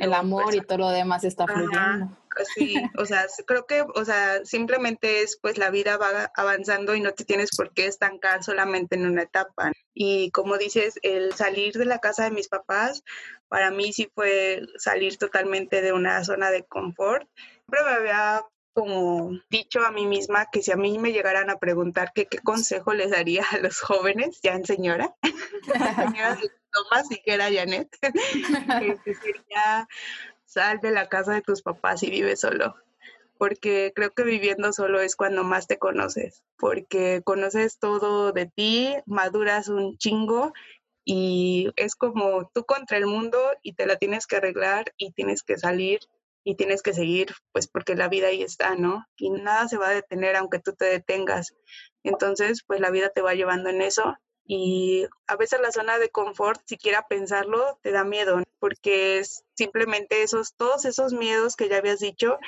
El 0.00 0.14
amor 0.14 0.54
y 0.54 0.60
todo 0.60 0.78
lo 0.78 0.90
demás 0.90 1.24
está 1.24 1.46
fluyendo. 1.46 2.16
Sí, 2.54 2.76
o 2.98 3.06
sea, 3.06 3.26
creo 3.46 3.66
que, 3.66 3.82
o 3.82 4.04
sea, 4.04 4.44
simplemente 4.44 5.22
es 5.22 5.38
pues 5.40 5.56
la 5.56 5.70
vida 5.70 5.96
va 5.96 6.30
avanzando 6.34 6.94
y 6.94 7.00
no 7.00 7.12
te 7.12 7.24
tienes 7.24 7.50
por 7.56 7.72
qué 7.72 7.86
estancar 7.86 8.44
solamente 8.44 8.96
en 8.96 9.06
una 9.06 9.22
etapa. 9.22 9.72
Y 9.94 10.30
como 10.32 10.58
dices, 10.58 10.98
el 11.02 11.32
salir 11.32 11.74
de 11.74 11.86
la 11.86 11.98
casa 11.98 12.24
de 12.24 12.30
mis 12.30 12.48
papás, 12.48 13.02
para 13.48 13.70
mí 13.70 13.92
sí 13.92 14.10
fue 14.14 14.66
salir 14.76 15.16
totalmente 15.16 15.80
de 15.80 15.92
una 15.92 16.24
zona 16.24 16.50
de 16.50 16.64
confort. 16.64 17.26
Siempre 17.36 17.84
me 17.84 17.90
había 17.90 18.44
como 18.74 19.30
dicho 19.48 19.80
a 19.80 19.90
mí 19.90 20.06
misma 20.06 20.50
que 20.52 20.60
si 20.60 20.70
a 20.70 20.76
mí 20.76 20.98
me 20.98 21.10
llegaran 21.10 21.48
a 21.48 21.58
preguntar 21.58 22.12
qué 22.14 22.28
consejo 22.44 22.92
les 22.92 23.10
daría 23.10 23.42
a 23.50 23.56
los 23.58 23.80
jóvenes, 23.80 24.40
ya 24.42 24.52
en 24.52 24.66
señora, 24.66 25.14
y 27.10 27.16
que 27.22 27.34
era 27.34 27.52
Janet, 27.52 27.88
que 28.00 28.10
sería 29.22 29.88
sal 30.44 30.80
de 30.80 30.90
la 30.90 31.08
casa 31.08 31.32
de 31.32 31.42
tus 31.42 31.62
papás 31.62 32.02
y 32.02 32.10
vive 32.10 32.36
solo, 32.36 32.76
porque 33.38 33.92
creo 33.94 34.12
que 34.12 34.22
viviendo 34.22 34.72
solo 34.72 35.00
es 35.00 35.16
cuando 35.16 35.44
más 35.44 35.66
te 35.66 35.78
conoces, 35.78 36.42
porque 36.56 37.22
conoces 37.24 37.78
todo 37.78 38.32
de 38.32 38.46
ti, 38.46 38.94
maduras 39.06 39.68
un 39.68 39.98
chingo 39.98 40.52
y 41.04 41.70
es 41.76 41.94
como 41.94 42.50
tú 42.52 42.64
contra 42.64 42.96
el 42.98 43.06
mundo 43.06 43.38
y 43.62 43.74
te 43.74 43.86
la 43.86 43.96
tienes 43.96 44.26
que 44.26 44.36
arreglar 44.36 44.92
y 44.96 45.12
tienes 45.12 45.42
que 45.42 45.58
salir 45.58 46.00
y 46.42 46.54
tienes 46.54 46.82
que 46.82 46.94
seguir, 46.94 47.34
pues 47.52 47.66
porque 47.66 47.96
la 47.96 48.08
vida 48.08 48.28
ahí 48.28 48.42
está, 48.42 48.76
¿no? 48.76 49.04
Y 49.16 49.30
nada 49.30 49.66
se 49.68 49.78
va 49.78 49.88
a 49.88 49.94
detener 49.94 50.36
aunque 50.36 50.60
tú 50.60 50.74
te 50.74 50.84
detengas. 50.84 51.54
Entonces, 52.04 52.62
pues 52.64 52.80
la 52.80 52.90
vida 52.90 53.08
te 53.08 53.20
va 53.20 53.34
llevando 53.34 53.68
en 53.68 53.82
eso 53.82 54.16
y 54.46 55.06
a 55.26 55.36
veces 55.36 55.60
la 55.60 55.72
zona 55.72 55.98
de 55.98 56.10
confort, 56.10 56.60
siquiera 56.66 57.06
pensarlo, 57.08 57.78
te 57.82 57.90
da 57.90 58.04
miedo, 58.04 58.42
porque 58.60 59.18
es 59.18 59.44
simplemente 59.54 60.22
esos, 60.22 60.54
todos 60.54 60.84
esos 60.84 61.12
miedos 61.12 61.56
que 61.56 61.68
ya 61.68 61.78
habías 61.78 61.98
dicho, 61.98 62.38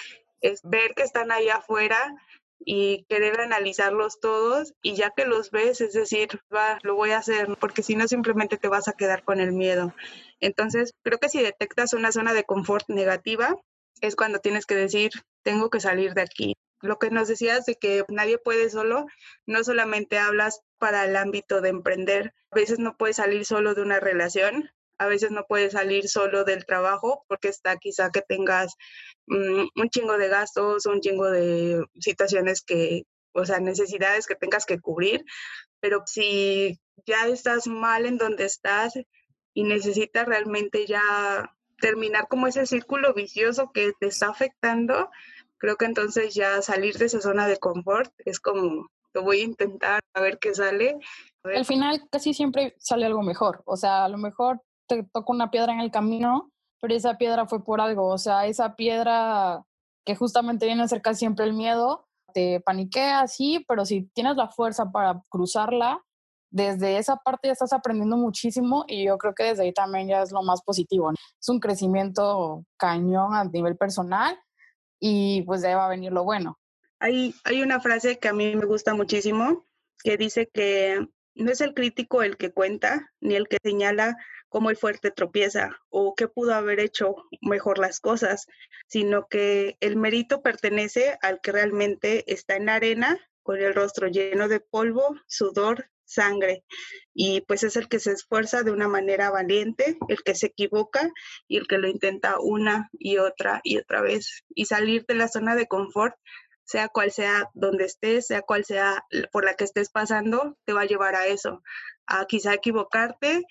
es 0.40 0.60
ver 0.62 0.94
que 0.94 1.02
están 1.02 1.32
ahí 1.32 1.48
afuera 1.48 2.14
y 2.60 3.04
querer 3.08 3.40
analizarlos 3.40 4.20
todos 4.20 4.74
y 4.82 4.94
ya 4.94 5.10
que 5.16 5.24
los 5.24 5.50
ves, 5.50 5.80
es 5.80 5.92
decir, 5.92 6.40
va, 6.54 6.78
lo 6.82 6.94
voy 6.94 7.10
a 7.10 7.18
hacer, 7.18 7.48
porque 7.60 7.82
si 7.82 7.96
no 7.96 8.06
simplemente 8.06 8.58
te 8.58 8.68
vas 8.68 8.88
a 8.88 8.92
quedar 8.92 9.24
con 9.24 9.40
el 9.40 9.52
miedo. 9.52 9.94
Entonces, 10.40 10.94
creo 11.02 11.18
que 11.18 11.28
si 11.28 11.42
detectas 11.42 11.94
una 11.94 12.12
zona 12.12 12.32
de 12.32 12.44
confort 12.44 12.88
negativa, 12.88 13.56
es 14.00 14.14
cuando 14.14 14.38
tienes 14.38 14.66
que 14.66 14.76
decir, 14.76 15.10
tengo 15.42 15.70
que 15.70 15.80
salir 15.80 16.14
de 16.14 16.22
aquí. 16.22 16.54
Lo 16.80 16.98
que 16.98 17.10
nos 17.10 17.26
decías 17.26 17.66
de 17.66 17.74
que 17.74 18.04
nadie 18.08 18.38
puede 18.38 18.70
solo, 18.70 19.06
no 19.46 19.64
solamente 19.64 20.18
hablas 20.18 20.60
para 20.78 21.04
el 21.04 21.16
ámbito 21.16 21.60
de 21.60 21.70
emprender, 21.70 22.34
a 22.50 22.56
veces 22.56 22.78
no 22.78 22.96
puedes 22.96 23.16
salir 23.16 23.44
solo 23.44 23.74
de 23.74 23.82
una 23.82 24.00
relación, 24.00 24.70
a 24.98 25.06
veces 25.06 25.30
no 25.30 25.44
puedes 25.46 25.72
salir 25.72 26.08
solo 26.08 26.44
del 26.44 26.66
trabajo 26.66 27.24
porque 27.28 27.48
está 27.48 27.76
quizá 27.76 28.10
que 28.10 28.22
tengas 28.22 28.74
mm, 29.26 29.66
un 29.76 29.90
chingo 29.90 30.18
de 30.18 30.28
gastos, 30.28 30.86
un 30.86 31.00
chingo 31.00 31.30
de 31.30 31.84
situaciones 32.00 32.62
que, 32.62 33.04
o 33.32 33.44
sea, 33.44 33.60
necesidades 33.60 34.26
que 34.26 34.34
tengas 34.34 34.66
que 34.66 34.80
cubrir, 34.80 35.24
pero 35.80 36.02
si 36.06 36.80
ya 37.06 37.26
estás 37.28 37.66
mal 37.66 38.06
en 38.06 38.18
donde 38.18 38.44
estás 38.44 38.94
y 39.54 39.64
necesitas 39.64 40.26
realmente 40.26 40.86
ya 40.86 41.54
terminar 41.80 42.26
como 42.28 42.48
ese 42.48 42.66
círculo 42.66 43.14
vicioso 43.14 43.70
que 43.72 43.92
te 44.00 44.06
está 44.06 44.28
afectando, 44.28 45.10
creo 45.58 45.76
que 45.76 45.84
entonces 45.84 46.34
ya 46.34 46.60
salir 46.62 46.96
de 46.98 47.06
esa 47.06 47.20
zona 47.20 47.46
de 47.46 47.58
confort 47.58 48.12
es 48.24 48.40
como, 48.40 48.90
lo 49.14 49.22
voy 49.22 49.40
a 49.40 49.44
intentar 49.44 50.00
a 50.14 50.20
ver 50.20 50.38
qué 50.38 50.54
sale. 50.54 50.98
Al 51.44 51.64
final 51.64 52.02
casi 52.10 52.34
siempre 52.34 52.74
sale 52.78 53.06
algo 53.06 53.22
mejor, 53.22 53.62
o 53.64 53.76
sea, 53.76 54.04
a 54.04 54.08
lo 54.08 54.18
mejor 54.18 54.60
te 54.86 55.02
toca 55.02 55.32
una 55.32 55.50
piedra 55.50 55.72
en 55.72 55.80
el 55.80 55.90
camino, 55.90 56.50
pero 56.80 56.94
esa 56.94 57.16
piedra 57.16 57.46
fue 57.46 57.64
por 57.64 57.80
algo, 57.80 58.06
o 58.06 58.18
sea, 58.18 58.46
esa 58.46 58.76
piedra 58.76 59.62
que 60.04 60.16
justamente 60.16 60.66
viene 60.66 60.82
a 60.82 60.88
ser 60.88 61.02
casi 61.02 61.20
siempre 61.20 61.44
el 61.44 61.52
miedo, 61.52 62.06
te 62.32 62.60
paniquea, 62.60 63.26
sí, 63.26 63.64
pero 63.68 63.84
si 63.84 64.02
tienes 64.14 64.36
la 64.36 64.48
fuerza 64.48 64.90
para 64.90 65.22
cruzarla, 65.28 66.02
desde 66.50 66.96
esa 66.96 67.16
parte 67.16 67.48
ya 67.48 67.52
estás 67.52 67.72
aprendiendo 67.72 68.16
muchísimo 68.16 68.84
y 68.86 69.04
yo 69.04 69.18
creo 69.18 69.34
que 69.34 69.44
desde 69.44 69.64
ahí 69.64 69.72
también 69.72 70.08
ya 70.08 70.22
es 70.22 70.32
lo 70.32 70.42
más 70.42 70.62
positivo. 70.62 71.10
Es 71.10 71.48
un 71.48 71.60
crecimiento 71.60 72.64
cañón 72.78 73.34
a 73.34 73.44
nivel 73.44 73.76
personal 73.76 74.38
y 74.98 75.42
pues 75.42 75.60
de 75.60 75.68
ahí 75.68 75.74
va 75.74 75.86
a 75.86 75.90
venir 75.90 76.12
lo 76.12 76.24
bueno. 76.24 76.58
Hay, 77.00 77.34
una 77.62 77.80
frase 77.80 78.18
que 78.18 78.28
a 78.28 78.32
mí 78.32 78.56
me 78.56 78.66
gusta 78.66 78.94
muchísimo 78.94 79.66
que 80.02 80.16
dice 80.16 80.48
que 80.52 81.06
no 81.34 81.50
es 81.50 81.60
el 81.60 81.74
crítico 81.74 82.22
el 82.22 82.36
que 82.36 82.52
cuenta, 82.52 83.12
ni 83.20 83.36
el 83.36 83.48
que 83.48 83.58
señala 83.62 84.16
cómo 84.48 84.70
el 84.70 84.76
fuerte 84.76 85.10
tropieza 85.10 85.78
o 85.90 86.14
qué 86.16 86.26
pudo 86.26 86.54
haber 86.54 86.80
hecho 86.80 87.14
mejor 87.40 87.78
las 87.78 88.00
cosas, 88.00 88.46
sino 88.88 89.28
que 89.28 89.76
el 89.80 89.96
mérito 89.96 90.42
pertenece 90.42 91.18
al 91.22 91.40
que 91.40 91.52
realmente 91.52 92.32
está 92.32 92.56
en 92.56 92.66
la 92.66 92.76
arena 92.76 93.18
con 93.42 93.58
el 93.58 93.74
rostro 93.74 94.08
lleno 94.08 94.48
de 94.48 94.60
polvo, 94.60 95.16
sudor, 95.26 95.90
sangre 96.08 96.64
y 97.14 97.42
pues 97.42 97.62
es 97.62 97.76
el 97.76 97.88
que 97.88 98.00
se 98.00 98.12
esfuerza 98.12 98.62
de 98.62 98.70
una 98.70 98.88
manera 98.88 99.30
valiente, 99.30 99.98
el 100.08 100.22
que 100.22 100.34
se 100.34 100.46
equivoca 100.46 101.10
y 101.46 101.58
el 101.58 101.66
que 101.68 101.78
lo 101.78 101.86
intenta 101.86 102.40
una 102.40 102.88
y 102.92 103.18
otra 103.18 103.60
y 103.62 103.76
otra 103.76 104.00
vez 104.00 104.42
y 104.54 104.64
salir 104.64 105.04
de 105.06 105.14
la 105.14 105.28
zona 105.28 105.54
de 105.54 105.66
confort 105.66 106.16
sea 106.68 106.88
cual 106.88 107.10
sea 107.10 107.48
donde 107.54 107.86
estés, 107.86 108.26
sea 108.26 108.42
cual 108.42 108.64
sea 108.64 109.02
por 109.32 109.44
la 109.44 109.54
que 109.54 109.64
estés 109.64 109.88
pasando, 109.88 110.58
te 110.66 110.74
va 110.74 110.82
a 110.82 110.86
llevar 110.86 111.14
a 111.14 111.26
eso, 111.26 111.62
a 112.06 112.26
quizá 112.26 112.52
equivocarte, 112.52 113.42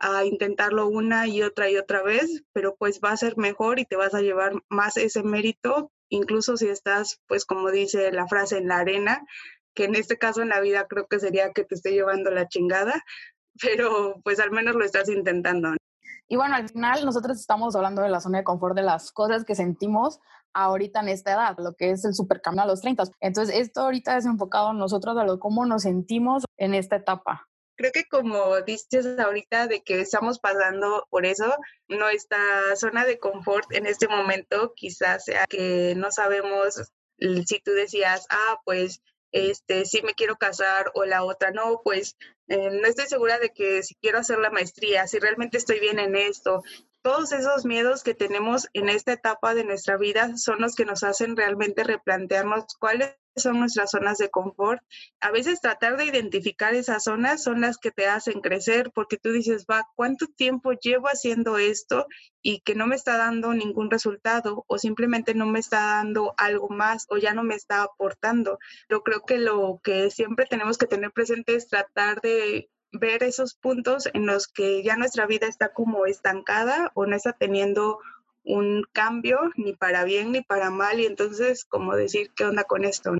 a 0.00 0.24
intentarlo 0.24 0.88
una 0.88 1.28
y 1.28 1.42
otra 1.42 1.70
y 1.70 1.76
otra 1.76 2.02
vez, 2.02 2.42
pero 2.52 2.74
pues 2.74 3.00
va 3.02 3.12
a 3.12 3.16
ser 3.16 3.36
mejor 3.36 3.78
y 3.78 3.84
te 3.84 3.94
vas 3.94 4.12
a 4.12 4.22
llevar 4.22 4.54
más 4.68 4.96
ese 4.96 5.22
mérito, 5.22 5.92
incluso 6.08 6.56
si 6.56 6.66
estás, 6.66 7.20
pues 7.28 7.44
como 7.44 7.70
dice 7.70 8.10
la 8.10 8.26
frase, 8.26 8.58
en 8.58 8.66
la 8.66 8.78
arena, 8.78 9.24
que 9.72 9.84
en 9.84 9.94
este 9.94 10.18
caso 10.18 10.42
en 10.42 10.48
la 10.48 10.60
vida 10.60 10.88
creo 10.88 11.06
que 11.06 11.20
sería 11.20 11.52
que 11.52 11.62
te 11.62 11.76
esté 11.76 11.92
llevando 11.92 12.32
la 12.32 12.48
chingada, 12.48 13.04
pero 13.62 14.16
pues 14.24 14.40
al 14.40 14.50
menos 14.50 14.74
lo 14.74 14.84
estás 14.84 15.08
intentando. 15.08 15.76
Y 16.26 16.34
bueno, 16.34 16.56
al 16.56 16.68
final 16.68 17.04
nosotros 17.04 17.38
estamos 17.38 17.76
hablando 17.76 18.02
de 18.02 18.08
la 18.08 18.20
zona 18.20 18.38
de 18.38 18.44
confort, 18.44 18.74
de 18.74 18.82
las 18.82 19.12
cosas 19.12 19.44
que 19.44 19.54
sentimos 19.54 20.18
ahorita 20.54 21.00
en 21.00 21.08
esta 21.08 21.32
edad, 21.32 21.56
lo 21.58 21.74
que 21.74 21.90
es 21.90 22.04
el 22.04 22.14
supercambio 22.14 22.62
a 22.62 22.66
los 22.66 22.80
30. 22.80 23.04
Entonces, 23.20 23.56
esto 23.56 23.82
ahorita 23.82 24.16
es 24.16 24.26
enfocado 24.26 24.70
en 24.70 24.78
nosotros, 24.78 25.16
a 25.16 25.24
lo 25.24 25.38
cómo 25.38 25.66
nos 25.66 25.82
sentimos 25.82 26.44
en 26.56 26.74
esta 26.74 26.96
etapa 26.96 27.48
creo 27.76 27.92
que 27.92 28.04
como 28.04 28.60
dices 28.60 29.18
ahorita 29.18 29.66
de 29.66 29.82
que 29.82 30.00
estamos 30.00 30.38
pasando 30.38 31.06
por 31.10 31.26
eso, 31.26 31.52
nuestra 31.88 32.38
zona 32.76 33.04
de 33.04 33.18
confort 33.18 33.72
en 33.72 33.86
este 33.86 34.08
momento 34.08 34.72
quizás 34.76 35.24
sea 35.24 35.46
que 35.48 35.94
no 35.96 36.10
sabemos 36.12 36.92
si 37.18 37.60
tú 37.60 37.72
decías, 37.72 38.26
ah, 38.30 38.60
pues 38.64 39.00
este, 39.32 39.84
sí 39.84 40.02
me 40.02 40.14
quiero 40.14 40.36
casar 40.36 40.90
o 40.94 41.04
la 41.04 41.24
otra 41.24 41.50
no, 41.50 41.80
pues 41.82 42.16
eh, 42.48 42.70
no 42.70 42.86
estoy 42.86 43.06
segura 43.06 43.38
de 43.38 43.50
que 43.50 43.82
si 43.82 43.94
quiero 43.96 44.18
hacer 44.18 44.38
la 44.38 44.50
maestría, 44.50 45.06
si 45.06 45.18
realmente 45.18 45.58
estoy 45.58 45.80
bien 45.80 45.98
en 45.98 46.16
esto. 46.16 46.62
Todos 47.04 47.32
esos 47.32 47.66
miedos 47.66 48.02
que 48.02 48.14
tenemos 48.14 48.66
en 48.72 48.88
esta 48.88 49.12
etapa 49.12 49.54
de 49.54 49.62
nuestra 49.62 49.98
vida 49.98 50.38
son 50.38 50.62
los 50.62 50.74
que 50.74 50.86
nos 50.86 51.02
hacen 51.02 51.36
realmente 51.36 51.84
replantearnos 51.84 52.64
cuáles 52.80 53.18
son 53.36 53.60
nuestras 53.60 53.90
zonas 53.90 54.16
de 54.16 54.30
confort. 54.30 54.80
A 55.20 55.30
veces 55.30 55.60
tratar 55.60 55.98
de 55.98 56.06
identificar 56.06 56.74
esas 56.74 57.04
zonas 57.04 57.42
son 57.42 57.60
las 57.60 57.76
que 57.76 57.90
te 57.90 58.06
hacen 58.06 58.40
crecer 58.40 58.90
porque 58.94 59.18
tú 59.18 59.32
dices, 59.32 59.66
va, 59.70 59.86
¿cuánto 59.96 60.28
tiempo 60.28 60.72
llevo 60.72 61.08
haciendo 61.08 61.58
esto 61.58 62.06
y 62.40 62.60
que 62.60 62.74
no 62.74 62.86
me 62.86 62.96
está 62.96 63.18
dando 63.18 63.52
ningún 63.52 63.90
resultado 63.90 64.64
o 64.66 64.78
simplemente 64.78 65.34
no 65.34 65.44
me 65.44 65.58
está 65.58 65.80
dando 65.80 66.32
algo 66.38 66.70
más 66.70 67.04
o 67.10 67.18
ya 67.18 67.34
no 67.34 67.42
me 67.42 67.54
está 67.54 67.82
aportando? 67.82 68.58
Yo 68.88 69.02
creo 69.02 69.20
que 69.26 69.36
lo 69.36 69.78
que 69.84 70.10
siempre 70.10 70.46
tenemos 70.46 70.78
que 70.78 70.86
tener 70.86 71.12
presente 71.12 71.54
es 71.54 71.68
tratar 71.68 72.22
de 72.22 72.70
ver 72.94 73.22
esos 73.22 73.54
puntos 73.54 74.08
en 74.12 74.26
los 74.26 74.48
que 74.48 74.82
ya 74.82 74.96
nuestra 74.96 75.26
vida 75.26 75.46
está 75.46 75.72
como 75.72 76.06
estancada 76.06 76.90
o 76.94 77.06
no 77.06 77.16
está 77.16 77.32
teniendo 77.32 77.98
un 78.44 78.84
cambio 78.92 79.38
ni 79.56 79.74
para 79.74 80.04
bien 80.04 80.32
ni 80.32 80.42
para 80.42 80.70
mal 80.70 81.00
y 81.00 81.06
entonces 81.06 81.64
como 81.64 81.94
decir 81.94 82.30
qué 82.36 82.44
onda 82.44 82.64
con 82.64 82.84
esto. 82.84 83.12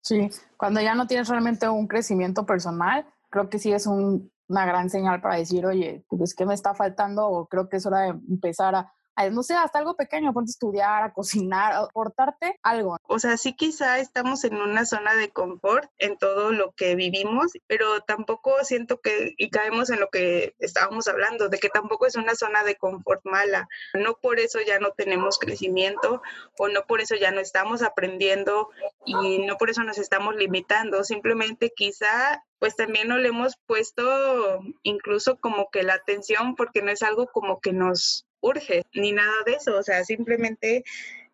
Sí, 0.00 0.28
cuando 0.56 0.80
ya 0.80 0.94
no 0.94 1.06
tienes 1.06 1.28
realmente 1.28 1.68
un 1.68 1.86
crecimiento 1.86 2.44
personal, 2.44 3.06
creo 3.30 3.48
que 3.48 3.58
sí 3.58 3.72
es 3.72 3.86
una 3.86 4.66
gran 4.66 4.90
señal 4.90 5.20
para 5.20 5.36
decir, 5.36 5.64
oye, 5.64 6.04
pues 6.08 6.34
qué 6.34 6.44
me 6.44 6.54
está 6.54 6.74
faltando 6.74 7.26
o 7.26 7.46
creo 7.46 7.68
que 7.68 7.76
es 7.76 7.86
hora 7.86 8.00
de 8.00 8.08
empezar 8.08 8.74
a 8.74 8.92
no 9.30 9.42
sé, 9.42 9.54
hasta 9.54 9.78
algo 9.78 9.96
pequeño, 9.96 10.32
ponte 10.32 10.50
a 10.50 10.52
estudiar, 10.52 11.02
a 11.02 11.12
cocinar, 11.12 11.72
a 11.72 11.78
aportarte 11.80 12.58
algo. 12.62 12.96
O 13.06 13.18
sea, 13.18 13.36
sí 13.36 13.54
quizá 13.54 13.98
estamos 13.98 14.44
en 14.44 14.56
una 14.56 14.84
zona 14.86 15.14
de 15.14 15.30
confort 15.30 15.90
en 15.98 16.16
todo 16.18 16.52
lo 16.52 16.72
que 16.72 16.94
vivimos, 16.94 17.52
pero 17.66 18.00
tampoco 18.00 18.52
siento 18.62 19.00
que, 19.00 19.34
y 19.36 19.50
caemos 19.50 19.90
en 19.90 20.00
lo 20.00 20.08
que 20.08 20.54
estábamos 20.58 21.08
hablando, 21.08 21.48
de 21.48 21.58
que 21.58 21.68
tampoco 21.68 22.06
es 22.06 22.16
una 22.16 22.34
zona 22.34 22.64
de 22.64 22.76
confort 22.76 23.24
mala. 23.24 23.68
No 23.94 24.14
por 24.14 24.40
eso 24.40 24.58
ya 24.66 24.78
no 24.78 24.92
tenemos 24.92 25.38
crecimiento 25.38 26.22
o 26.58 26.68
no 26.68 26.84
por 26.86 27.00
eso 27.00 27.14
ya 27.14 27.30
no 27.30 27.40
estamos 27.40 27.82
aprendiendo 27.82 28.70
y 29.04 29.38
no 29.46 29.56
por 29.56 29.70
eso 29.70 29.82
nos 29.84 29.98
estamos 29.98 30.36
limitando. 30.36 31.04
Simplemente 31.04 31.72
quizá 31.74 32.42
pues 32.58 32.76
también 32.76 33.08
no 33.08 33.18
le 33.18 33.28
hemos 33.28 33.56
puesto 33.66 34.60
incluso 34.84 35.40
como 35.40 35.68
que 35.70 35.82
la 35.82 35.94
atención 35.94 36.54
porque 36.54 36.80
no 36.80 36.92
es 36.92 37.02
algo 37.02 37.26
como 37.26 37.60
que 37.60 37.72
nos 37.72 38.24
urge 38.42 38.82
ni 38.92 39.12
nada 39.12 39.32
de 39.46 39.54
eso, 39.54 39.78
o 39.78 39.82
sea, 39.82 40.04
simplemente, 40.04 40.84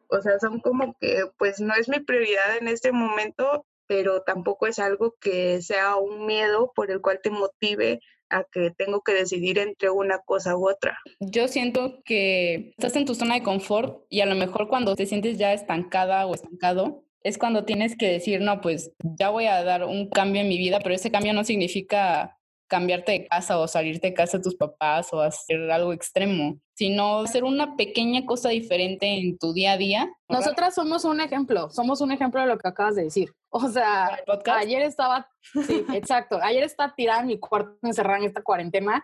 o 0.08 0.20
sea, 0.22 0.38
son 0.38 0.60
como 0.60 0.96
que 1.00 1.24
pues 1.36 1.60
no 1.60 1.74
es 1.74 1.88
mi 1.88 2.00
prioridad 2.00 2.56
en 2.60 2.68
este 2.68 2.92
momento, 2.92 3.66
pero 3.88 4.22
tampoco 4.22 4.66
es 4.66 4.78
algo 4.78 5.16
que 5.20 5.60
sea 5.62 5.96
un 5.96 6.26
miedo 6.26 6.72
por 6.76 6.90
el 6.90 7.00
cual 7.00 7.20
te 7.22 7.30
motive 7.30 8.00
a 8.30 8.44
que 8.44 8.70
tengo 8.70 9.00
que 9.00 9.12
decidir 9.12 9.58
entre 9.58 9.90
una 9.90 10.18
cosa 10.18 10.56
u 10.56 10.68
otra. 10.68 10.98
Yo 11.18 11.48
siento 11.48 12.02
que 12.04 12.74
estás 12.76 12.94
en 12.96 13.06
tu 13.06 13.14
zona 13.14 13.34
de 13.34 13.42
confort 13.42 14.04
y 14.10 14.20
a 14.20 14.26
lo 14.26 14.34
mejor 14.34 14.68
cuando 14.68 14.94
te 14.94 15.06
sientes 15.06 15.38
ya 15.38 15.54
estancada 15.54 16.26
o 16.26 16.34
estancado, 16.34 17.04
es 17.22 17.38
cuando 17.38 17.64
tienes 17.64 17.96
que 17.96 18.06
decir, 18.06 18.40
no, 18.40 18.60
pues 18.60 18.92
ya 19.02 19.30
voy 19.30 19.46
a 19.46 19.64
dar 19.64 19.84
un 19.84 20.08
cambio 20.08 20.42
en 20.42 20.48
mi 20.48 20.58
vida, 20.58 20.78
pero 20.82 20.94
ese 20.94 21.10
cambio 21.10 21.32
no 21.32 21.44
significa 21.44 22.37
cambiarte 22.68 23.12
de 23.12 23.26
casa 23.26 23.58
o 23.58 23.66
salirte 23.66 24.08
de 24.08 24.14
casa 24.14 24.36
de 24.36 24.44
tus 24.44 24.54
papás 24.54 25.12
o 25.12 25.20
hacer 25.20 25.70
algo 25.70 25.92
extremo, 25.92 26.60
sino 26.74 27.20
hacer 27.20 27.42
una 27.42 27.76
pequeña 27.76 28.24
cosa 28.26 28.50
diferente 28.50 29.06
en 29.06 29.38
tu 29.38 29.52
día 29.52 29.72
a 29.72 29.78
día. 29.78 30.12
Nosotras 30.28 30.74
somos 30.74 31.04
un 31.04 31.20
ejemplo, 31.20 31.70
somos 31.70 32.00
un 32.00 32.12
ejemplo 32.12 32.40
de 32.40 32.46
lo 32.46 32.58
que 32.58 32.68
acabas 32.68 32.94
de 32.94 33.04
decir. 33.04 33.32
O 33.50 33.66
sea, 33.70 34.10
ayer 34.58 34.82
estaba, 34.82 35.26
sí, 35.40 35.82
exacto, 35.94 36.38
ayer 36.42 36.62
estaba 36.64 36.94
tirada 36.94 37.22
en 37.22 37.28
mi 37.28 37.38
cuarto 37.38 37.78
encerrada 37.82 38.18
en 38.18 38.26
esta 38.26 38.42
cuarentena 38.42 39.02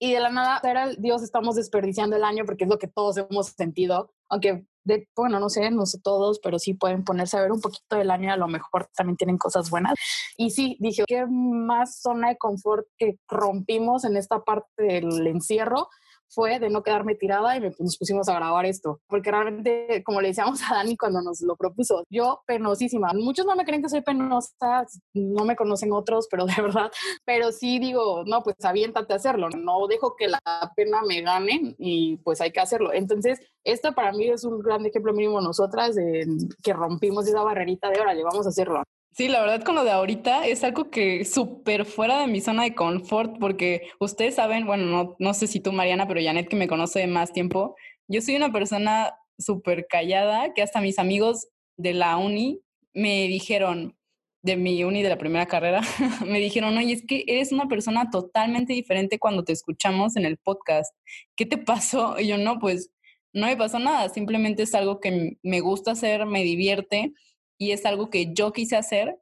y 0.00 0.14
de 0.14 0.18
la 0.18 0.30
nada 0.30 0.60
era 0.68 0.88
Dios, 0.98 1.22
estamos 1.22 1.54
desperdiciando 1.54 2.16
el 2.16 2.24
año 2.24 2.44
porque 2.44 2.64
es 2.64 2.70
lo 2.70 2.80
que 2.80 2.88
todos 2.88 3.16
hemos 3.18 3.50
sentido, 3.50 4.12
aunque 4.28 4.66
de, 4.84 5.08
bueno, 5.16 5.40
no 5.40 5.48
sé, 5.48 5.70
no 5.70 5.86
sé 5.86 5.98
todos, 6.00 6.38
pero 6.42 6.58
sí 6.58 6.74
pueden 6.74 7.04
ponerse 7.04 7.36
a 7.36 7.42
ver 7.42 7.52
un 7.52 7.60
poquito 7.60 7.96
del 7.96 8.10
año, 8.10 8.32
a 8.32 8.36
lo 8.36 8.48
mejor 8.48 8.88
también 8.94 9.16
tienen 9.16 9.38
cosas 9.38 9.70
buenas. 9.70 9.94
Y 10.36 10.50
sí, 10.50 10.76
dije, 10.80 11.04
¿qué 11.06 11.26
más 11.26 12.00
zona 12.00 12.28
de 12.28 12.38
confort 12.38 12.86
que 12.98 13.18
rompimos 13.28 14.04
en 14.04 14.16
esta 14.16 14.44
parte 14.44 14.82
del 14.82 15.26
encierro? 15.26 15.88
Fue 16.28 16.58
de 16.58 16.70
no 16.70 16.82
quedarme 16.82 17.14
tirada 17.14 17.56
y 17.56 17.60
nos 17.60 17.96
pusimos 17.98 18.28
a 18.28 18.34
grabar 18.34 18.66
esto, 18.66 19.00
porque 19.06 19.30
realmente, 19.30 20.02
como 20.04 20.20
le 20.20 20.28
decíamos 20.28 20.60
a 20.62 20.74
Dani 20.74 20.96
cuando 20.96 21.20
nos 21.22 21.40
lo 21.40 21.56
propuso, 21.56 22.04
yo 22.10 22.42
penosísima. 22.46 23.12
Muchos 23.14 23.46
no 23.46 23.56
me 23.56 23.64
creen 23.64 23.82
que 23.82 23.88
soy 23.88 24.02
penosa, 24.02 24.86
no 25.14 25.44
me 25.44 25.56
conocen 25.56 25.92
otros, 25.92 26.26
pero 26.30 26.46
de 26.46 26.54
verdad, 26.62 26.90
pero 27.24 27.52
sí 27.52 27.78
digo, 27.78 28.24
no, 28.26 28.42
pues 28.42 28.56
aviéntate 28.64 29.12
a 29.12 29.16
hacerlo, 29.16 29.48
no 29.50 29.86
dejo 29.86 30.16
que 30.16 30.28
la 30.28 30.40
pena 30.76 31.02
me 31.06 31.22
gane 31.22 31.74
y 31.78 32.16
pues 32.18 32.40
hay 32.40 32.50
que 32.50 32.60
hacerlo. 32.60 32.92
Entonces, 32.92 33.40
esto 33.64 33.92
para 33.94 34.12
mí 34.12 34.28
es 34.28 34.44
un 34.44 34.60
gran 34.60 34.84
ejemplo 34.84 35.12
mínimo 35.12 35.40
nosotras 35.40 35.94
de 35.94 36.26
que 36.62 36.72
rompimos 36.72 37.26
esa 37.26 37.42
barrerita 37.42 37.90
de 37.90 37.98
ahora, 37.98 38.14
vamos 38.24 38.46
a 38.46 38.50
hacerlo. 38.50 38.82
Sí, 39.16 39.28
la 39.28 39.40
verdad 39.40 39.62
con 39.62 39.76
lo 39.76 39.84
de 39.84 39.92
ahorita 39.92 40.44
es 40.44 40.64
algo 40.64 40.90
que 40.90 41.24
súper 41.24 41.84
fuera 41.84 42.18
de 42.18 42.26
mi 42.26 42.40
zona 42.40 42.64
de 42.64 42.74
confort, 42.74 43.38
porque 43.38 43.82
ustedes 44.00 44.34
saben, 44.34 44.66
bueno, 44.66 44.86
no, 44.86 45.14
no 45.20 45.34
sé 45.34 45.46
si 45.46 45.60
tú, 45.60 45.72
Mariana, 45.72 46.08
pero 46.08 46.20
Janet, 46.20 46.48
que 46.48 46.56
me 46.56 46.66
conoce 46.66 47.06
más 47.06 47.32
tiempo, 47.32 47.76
yo 48.08 48.20
soy 48.20 48.34
una 48.34 48.50
persona 48.50 49.14
súper 49.38 49.86
callada, 49.88 50.52
que 50.52 50.62
hasta 50.62 50.80
mis 50.80 50.98
amigos 50.98 51.46
de 51.76 51.94
la 51.94 52.16
uni 52.16 52.60
me 52.92 53.28
dijeron, 53.28 53.96
de 54.42 54.56
mi 54.56 54.82
uni 54.82 55.04
de 55.04 55.10
la 55.10 55.18
primera 55.18 55.46
carrera, 55.46 55.80
me 56.26 56.40
dijeron, 56.40 56.76
oye, 56.76 56.94
es 56.94 57.06
que 57.06 57.22
eres 57.28 57.52
una 57.52 57.68
persona 57.68 58.10
totalmente 58.10 58.72
diferente 58.72 59.20
cuando 59.20 59.44
te 59.44 59.52
escuchamos 59.52 60.16
en 60.16 60.24
el 60.24 60.38
podcast. 60.38 60.92
¿Qué 61.36 61.46
te 61.46 61.56
pasó? 61.56 62.18
Y 62.18 62.26
yo, 62.26 62.36
no, 62.36 62.58
pues 62.58 62.90
no 63.32 63.46
me 63.46 63.56
pasó 63.56 63.78
nada, 63.78 64.08
simplemente 64.08 64.64
es 64.64 64.74
algo 64.74 64.98
que 64.98 65.38
me 65.44 65.60
gusta 65.60 65.92
hacer, 65.92 66.26
me 66.26 66.42
divierte 66.42 67.12
y 67.58 67.72
es 67.72 67.86
algo 67.86 68.10
que 68.10 68.32
yo 68.34 68.52
quise 68.52 68.76
hacer 68.76 69.18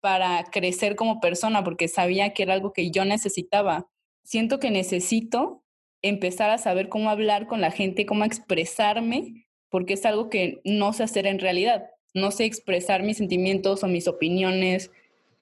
para 0.00 0.44
crecer 0.44 0.96
como 0.96 1.20
persona 1.20 1.64
porque 1.64 1.88
sabía 1.88 2.32
que 2.32 2.44
era 2.44 2.54
algo 2.54 2.72
que 2.72 2.90
yo 2.90 3.04
necesitaba. 3.04 3.88
Siento 4.24 4.58
que 4.58 4.70
necesito 4.70 5.64
empezar 6.02 6.50
a 6.50 6.58
saber 6.58 6.88
cómo 6.88 7.10
hablar 7.10 7.46
con 7.46 7.60
la 7.60 7.70
gente, 7.70 8.06
cómo 8.06 8.24
expresarme, 8.24 9.46
porque 9.68 9.94
es 9.94 10.06
algo 10.06 10.30
que 10.30 10.60
no 10.64 10.92
sé 10.92 11.02
hacer 11.02 11.26
en 11.26 11.38
realidad. 11.38 11.90
No 12.14 12.30
sé 12.30 12.44
expresar 12.44 13.02
mis 13.02 13.18
sentimientos 13.18 13.82
o 13.82 13.86
mis 13.86 14.08
opiniones 14.08 14.90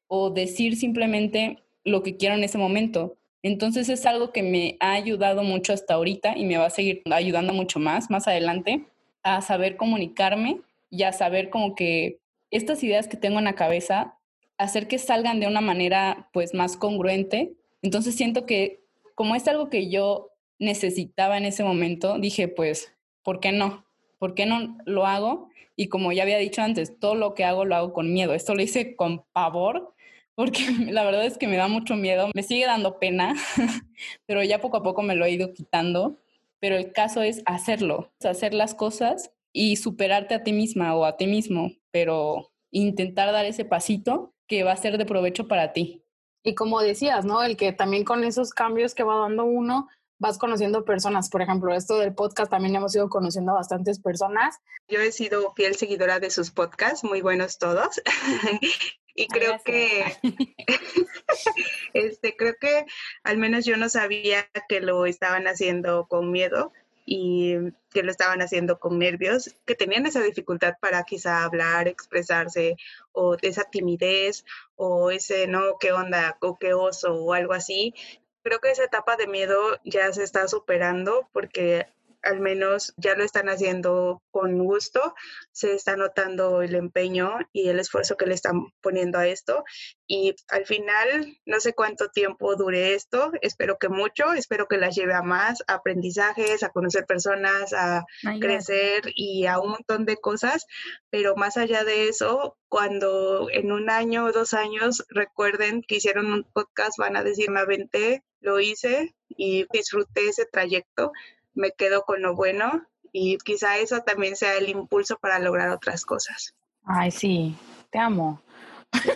o 0.09 0.31
decir 0.31 0.77
simplemente 0.77 1.59
lo 1.85 2.03
que 2.03 2.17
quiero 2.17 2.35
en 2.35 2.45
ese 2.45 2.59
momento. 2.59 3.17
Entonces 3.43 3.89
es 3.89 4.07
algo 4.07 4.33
que 4.33 4.43
me 4.43 4.77
ha 4.81 4.93
ayudado 4.93 5.43
mucho 5.43 5.73
hasta 5.73 5.95
ahorita 5.95 6.37
y 6.37 6.45
me 6.45 6.59
va 6.59 6.67
a 6.67 6.71
seguir 6.71 7.03
ayudando 7.11 7.53
mucho 7.53 7.79
más 7.79 8.11
más 8.11 8.27
adelante 8.27 8.85
a 9.23 9.41
saber 9.43 9.77
comunicarme 9.77 10.61
y 10.91 11.03
a 11.03 11.13
saber 11.13 11.51
como 11.51 11.75
que 11.75 12.21
estas 12.51 12.83
ideas 12.83 13.09
que 13.09 13.17
tengo 13.17 13.39
en 13.39 13.45
la 13.45 13.55
cabeza, 13.55 14.19
hacer 14.59 14.89
que 14.89 14.99
salgan 14.99 15.41
de 15.41 15.47
una 15.47 15.61
manera 15.61 16.29
pues 16.33 16.55
más 16.55 16.77
congruente. 16.77 17.55
Entonces 17.83 18.15
siento 18.15 18.47
que 18.47 18.81
como 19.15 19.35
es 19.35 19.47
algo 19.49 19.71
que 19.71 19.89
yo 19.89 20.31
necesitaba 20.59 21.37
en 21.39 21.45
ese 21.45 21.65
momento, 21.65 22.19
dije 22.19 22.49
pues, 22.49 22.95
¿por 23.23 23.41
qué 23.41 23.53
no? 23.53 23.85
¿Por 24.19 24.35
qué 24.35 24.47
no 24.47 24.79
lo 24.85 25.07
hago? 25.07 25.51
Y 25.75 25.89
como 25.89 26.13
ya 26.13 26.23
había 26.23 26.39
dicho 26.39 26.63
antes, 26.63 26.99
todo 26.99 27.15
lo 27.15 27.35
que 27.35 27.45
hago 27.45 27.65
lo 27.65 27.77
hago 27.77 27.93
con 27.93 28.13
miedo. 28.13 28.33
Esto 28.33 28.55
lo 28.55 28.63
hice 28.63 28.97
con 28.97 29.25
pavor, 29.33 29.93
porque 30.35 30.61
la 30.91 31.05
verdad 31.05 31.27
es 31.27 31.37
que 31.37 31.49
me 31.49 31.57
da 31.57 31.69
mucho 31.69 31.97
miedo, 31.97 32.31
me 32.35 32.43
sigue 32.43 32.67
dando 32.67 32.99
pena, 32.99 33.35
pero 34.27 34.43
ya 34.43 34.61
poco 34.61 34.79
a 34.79 34.83
poco 34.83 35.03
me 35.03 35.15
lo 35.15 35.25
he 35.25 35.33
ido 35.33 35.53
quitando. 35.53 36.19
Pero 36.59 36.77
el 36.77 36.93
caso 36.93 37.21
es 37.21 37.43
hacerlo, 37.45 38.11
hacer 38.25 38.55
las 38.55 38.75
cosas 38.75 39.31
y 39.59 39.77
superarte 39.77 40.35
a 40.35 40.43
ti 40.43 40.53
misma 40.53 40.95
o 40.95 41.07
a 41.07 41.17
ti 41.17 41.27
mismo, 41.27 41.73
pero 41.91 42.53
intentar 42.71 43.33
dar 43.33 43.47
ese 43.47 43.65
pasito 43.65 44.35
que 44.47 44.65
va 44.65 44.73
a 44.73 44.77
ser 44.77 44.99
de 44.99 45.07
provecho 45.07 45.49
para 45.49 45.73
ti. 45.73 46.05
Y 46.43 46.55
como 46.55 46.83
decías, 46.83 47.25
¿no? 47.25 47.43
El 47.43 47.57
que 47.57 47.73
también 47.73 48.05
con 48.05 48.23
esos 48.23 48.51
cambios 48.51 48.95
que 48.95 49.03
va 49.03 49.17
dando 49.17 49.47
uno, 49.47 49.89
vas 50.19 50.37
conociendo 50.37 50.85
personas. 50.85 51.31
Por 51.31 51.41
ejemplo, 51.41 51.73
esto 51.75 51.97
del 51.97 52.15
podcast 52.15 52.51
también 52.51 52.77
hemos 52.77 52.95
ido 52.95 53.09
conociendo 53.09 53.53
a 53.53 53.55
bastantes 53.55 53.99
personas. 53.99 54.59
Yo 54.89 55.01
he 55.01 55.11
sido 55.11 55.55
fiel 55.55 55.75
seguidora 55.75 56.21
de 56.21 56.29
sus 56.29 56.51
podcasts, 56.51 57.03
muy 57.03 57.23
buenos 57.23 57.57
todos. 57.57 58.03
y 59.15 59.27
creo 59.27 59.59
que 59.65 60.05
este 61.95 62.37
creo 62.37 62.57
que 62.61 62.85
al 63.25 63.39
menos 63.39 63.65
yo 63.65 63.79
no 63.79 63.89
sabía 63.89 64.51
que 64.69 64.83
lo 64.83 65.07
estaban 65.07 65.47
haciendo 65.47 66.09
con 66.09 66.31
miedo 66.31 66.75
y 67.07 67.55
que 67.91 68.03
lo 68.03 68.11
estaban 68.11 68.43
haciendo 68.43 68.79
con 68.81 68.99
nervios, 68.99 69.57
que 69.65 69.77
tenían 69.77 70.07
esa 70.07 70.21
dificultad 70.23 70.75
para 70.81 71.05
quizá 71.05 71.45
hablar, 71.45 71.87
expresarse, 71.89 72.77
o 73.13 73.37
esa 73.41 73.65
timidez, 73.65 74.45
o 74.75 75.11
ese 75.13 75.47
no, 75.47 75.79
qué 75.79 75.93
onda, 75.93 76.37
o 76.41 76.59
qué 76.59 76.75
oso, 76.75 77.15
o 77.15 77.33
algo 77.33 77.55
así. 77.55 77.95
Creo 78.43 78.59
que 78.61 78.71
esa 78.71 78.85
etapa 78.85 79.17
de 79.17 79.29
miedo 79.29 79.79
ya 79.85 80.13
se 80.13 80.25
está 80.25 80.49
superando 80.49 81.29
porque 81.33 81.87
al 82.27 82.41
menos 82.41 82.93
ya 82.97 83.15
lo 83.15 83.25
están 83.25 83.49
haciendo 83.49 84.23
con 84.31 84.59
gusto, 84.59 85.15
se 85.53 85.75
está 85.75 85.97
notando 85.97 86.61
el 86.63 86.75
empeño 86.75 87.39
y 87.53 87.69
el 87.69 87.79
esfuerzo 87.79 88.17
que 88.17 88.27
le 88.27 88.35
están 88.35 88.67
poniendo 88.81 89.19
a 89.19 89.27
esto. 89.27 89.65
Y 90.07 90.35
al 90.49 90.67
final, 90.67 91.39
no 91.47 91.61
sé 91.61 91.73
cuánto 91.73 92.09
tiempo 92.09 92.57
dure 92.57 92.95
esto, 92.95 93.33
espero 93.41 93.79
que 93.79 93.89
mucho, 93.89 94.33
espero 94.33 94.67
que 94.67 94.77
las 94.77 94.95
lleve 94.95 95.15
a 95.15 95.23
más 95.23 95.63
aprendizajes, 95.69 96.63
a 96.63 96.71
conocer 96.71 97.07
personas, 97.07 97.73
a 97.73 98.05
crecer 98.41 99.03
y 99.15 99.47
a 99.47 99.59
un 99.59 99.71
montón 99.71 100.05
de 100.05 100.17
cosas, 100.17 100.67
pero 101.11 101.37
más 101.37 101.57
allá 101.57 101.85
de 101.85 102.09
eso, 102.09 102.57
cuando 102.69 103.49
en 103.51 103.73
un 103.73 103.89
año 103.91 104.25
o 104.25 104.33
dos 104.33 104.53
años 104.53 105.05
recuerden 105.09 105.83
que 105.83 105.97
hicieron 105.97 106.27
un 106.27 106.45
podcast, 106.53 106.99
van 106.99 107.17
a 107.17 107.23
decir, 107.23 107.51
me 107.51 107.61
aventé, 107.61 108.23
lo 108.41 108.61
hice 108.61 109.15
y 109.29 109.67
disfruté 109.73 110.29
ese 110.29 110.47
trayecto 110.47 111.13
me 111.57 111.73
quedo 111.73 112.03
con 112.03 112.23
lo 112.23 112.37
bueno 112.37 112.87
y 113.13 113.39
quizá 113.39 113.79
eso 113.79 114.03
también 114.03 114.37
sea 114.37 114.55
el 114.57 114.69
impulso 114.69 115.17
para 115.19 115.39
lograr 115.39 115.71
otras 115.71 116.05
cosas. 116.05 116.55
Ay, 116.85 117.11
sí, 117.11 117.57
te 117.91 117.99
amo. 117.99 118.41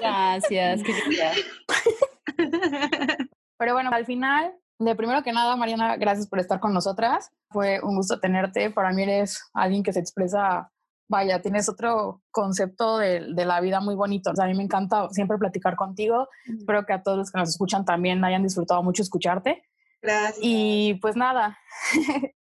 Gracias, 0.01 0.83
querida. 0.83 1.33
Pero 3.59 3.75
bueno, 3.75 3.91
al 3.93 4.07
final, 4.07 4.55
de 4.79 4.97
primero 4.97 5.23
que 5.23 5.33
nada, 5.33 5.55
Mariana, 5.55 5.97
gracias 5.97 6.27
por 6.27 6.41
estar 6.41 6.61
con 6.61 6.73
nosotras. 6.73 7.31
Fue 7.51 7.81
un 7.83 7.97
gusto 7.97 8.19
tenerte. 8.19 8.71
Para 8.71 8.93
mí 8.93 9.03
eres 9.03 9.51
alguien 9.53 9.83
que 9.83 9.93
se 9.93 10.01
expresa, 10.01 10.73
vaya, 11.09 11.43
tienes 11.43 11.69
otro 11.69 12.23
concepto 12.31 12.97
de, 12.97 13.35
de 13.35 13.45
la 13.45 13.61
vida 13.61 13.81
muy 13.81 13.95
bonito. 13.95 14.31
O 14.31 14.35
sea, 14.35 14.47
a 14.47 14.49
mí 14.49 14.55
me 14.55 14.63
encanta 14.63 15.11
siempre 15.11 15.37
platicar 15.37 15.77
contigo. 15.77 16.27
Espero 16.47 16.87
que 16.87 16.95
a 16.95 17.03
todos 17.03 17.19
los 17.19 17.31
que 17.31 17.39
nos 17.39 17.51
escuchan 17.51 17.85
también 17.85 18.25
hayan 18.25 18.43
disfrutado 18.43 18.83
mucho 18.83 19.03
escucharte. 19.03 19.63
Gracias. 20.03 20.39
Y 20.41 20.95
pues 20.95 21.15
nada, 21.15 21.59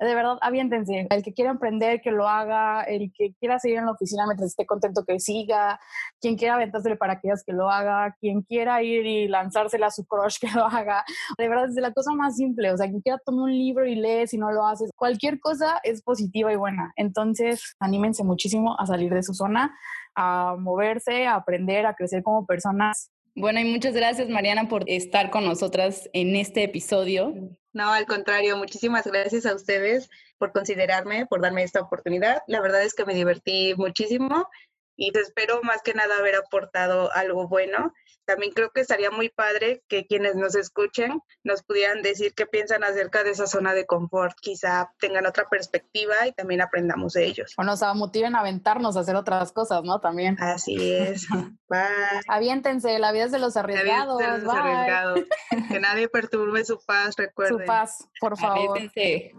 de 0.00 0.14
verdad, 0.14 0.38
aviéntense. 0.40 1.06
El 1.08 1.22
que 1.22 1.32
quiera 1.32 1.50
emprender, 1.50 2.00
que 2.00 2.10
lo 2.10 2.28
haga. 2.28 2.82
El 2.82 3.12
que 3.12 3.34
quiera 3.38 3.58
seguir 3.58 3.78
en 3.78 3.86
la 3.86 3.92
oficina 3.92 4.26
mientras 4.26 4.50
esté 4.50 4.66
contento, 4.66 5.04
que 5.04 5.20
siga. 5.20 5.78
Quien 6.20 6.36
quiera 6.36 6.54
aventársele 6.54 6.96
paracaídas, 6.96 7.44
que 7.44 7.52
lo 7.52 7.70
haga. 7.70 8.16
Quien 8.20 8.42
quiera 8.42 8.82
ir 8.82 9.06
y 9.06 9.28
lanzársela 9.28 9.86
a 9.86 9.90
su 9.90 10.04
crush, 10.04 10.38
que 10.40 10.50
lo 10.50 10.66
haga. 10.66 11.04
De 11.38 11.48
verdad, 11.48 11.68
es 11.68 11.76
la 11.76 11.92
cosa 11.92 12.12
más 12.14 12.36
simple. 12.36 12.72
O 12.72 12.76
sea, 12.76 12.88
quien 12.88 13.00
quiera 13.00 13.18
tomar 13.24 13.44
un 13.44 13.52
libro 13.52 13.86
y 13.86 13.94
lee 13.94 14.26
si 14.26 14.38
no 14.38 14.50
lo 14.50 14.66
haces. 14.66 14.90
Cualquier 14.96 15.40
cosa 15.40 15.80
es 15.84 16.02
positiva 16.02 16.52
y 16.52 16.56
buena. 16.56 16.92
Entonces, 16.96 17.74
anímense 17.80 18.24
muchísimo 18.24 18.78
a 18.78 18.86
salir 18.86 19.12
de 19.12 19.22
su 19.22 19.34
zona, 19.34 19.76
a 20.14 20.56
moverse, 20.58 21.26
a 21.26 21.36
aprender, 21.36 21.86
a 21.86 21.94
crecer 21.94 22.22
como 22.22 22.46
personas 22.46 23.10
bueno, 23.36 23.60
y 23.60 23.64
muchas 23.64 23.94
gracias 23.94 24.28
Mariana 24.28 24.68
por 24.68 24.88
estar 24.88 25.30
con 25.30 25.44
nosotras 25.44 26.08
en 26.12 26.34
este 26.34 26.64
episodio. 26.64 27.34
No, 27.72 27.92
al 27.92 28.06
contrario, 28.06 28.56
muchísimas 28.56 29.06
gracias 29.06 29.44
a 29.44 29.54
ustedes 29.54 30.08
por 30.38 30.52
considerarme, 30.52 31.26
por 31.26 31.42
darme 31.42 31.62
esta 31.62 31.80
oportunidad. 31.80 32.42
La 32.46 32.60
verdad 32.60 32.82
es 32.82 32.94
que 32.94 33.04
me 33.04 33.14
divertí 33.14 33.74
muchísimo 33.76 34.48
y 34.96 35.16
espero 35.16 35.60
más 35.62 35.82
que 35.82 35.94
nada 35.94 36.16
haber 36.18 36.36
aportado 36.36 37.12
algo 37.14 37.48
bueno. 37.48 37.92
También 38.24 38.52
creo 38.52 38.70
que 38.70 38.80
estaría 38.80 39.10
muy 39.10 39.28
padre 39.28 39.84
que 39.88 40.04
quienes 40.06 40.34
nos 40.34 40.56
escuchen 40.56 41.20
nos 41.44 41.62
pudieran 41.62 42.02
decir 42.02 42.34
qué 42.34 42.44
piensan 42.44 42.82
acerca 42.82 43.22
de 43.22 43.30
esa 43.30 43.46
zona 43.46 43.72
de 43.72 43.86
confort. 43.86 44.36
Quizá 44.40 44.90
tengan 44.98 45.26
otra 45.26 45.44
perspectiva 45.48 46.26
y 46.26 46.32
también 46.32 46.60
aprendamos 46.60 47.12
de 47.12 47.24
ellos. 47.24 47.54
O 47.56 47.62
nos 47.62 47.82
motiven 47.94 48.34
a 48.34 48.40
aventarnos 48.40 48.96
a 48.96 49.00
hacer 49.00 49.14
otras 49.14 49.52
cosas, 49.52 49.82
¿no? 49.84 50.00
También. 50.00 50.36
Así 50.40 50.92
es. 50.92 51.28
Bye. 51.68 51.78
Aviéntense, 52.26 52.98
la 52.98 53.12
vida 53.12 53.24
es 53.24 53.32
de 53.32 53.38
los 53.38 53.56
arriesgados. 53.56 54.20
La 54.20 54.26
vida 54.26 54.36
es 54.36 54.42
de 54.42 54.46
los 54.46 54.56
arriesgados. 54.56 55.20
que 55.68 55.80
nadie 55.80 56.08
perturbe 56.08 56.64
su 56.64 56.80
paz, 56.84 57.14
recuerden. 57.16 57.58
Su 57.58 57.64
paz, 57.64 58.08
por 58.20 58.36
favor. 58.36 58.76
Aviéntense. 58.76 59.32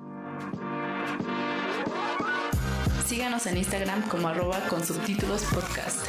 Síganos 3.17 3.47
en 3.47 3.57
Instagram 3.57 4.07
como 4.09 4.27
arroba 4.27 4.59
con 4.69 4.85
subtítulos 4.85 5.41
podcast. 5.45 6.05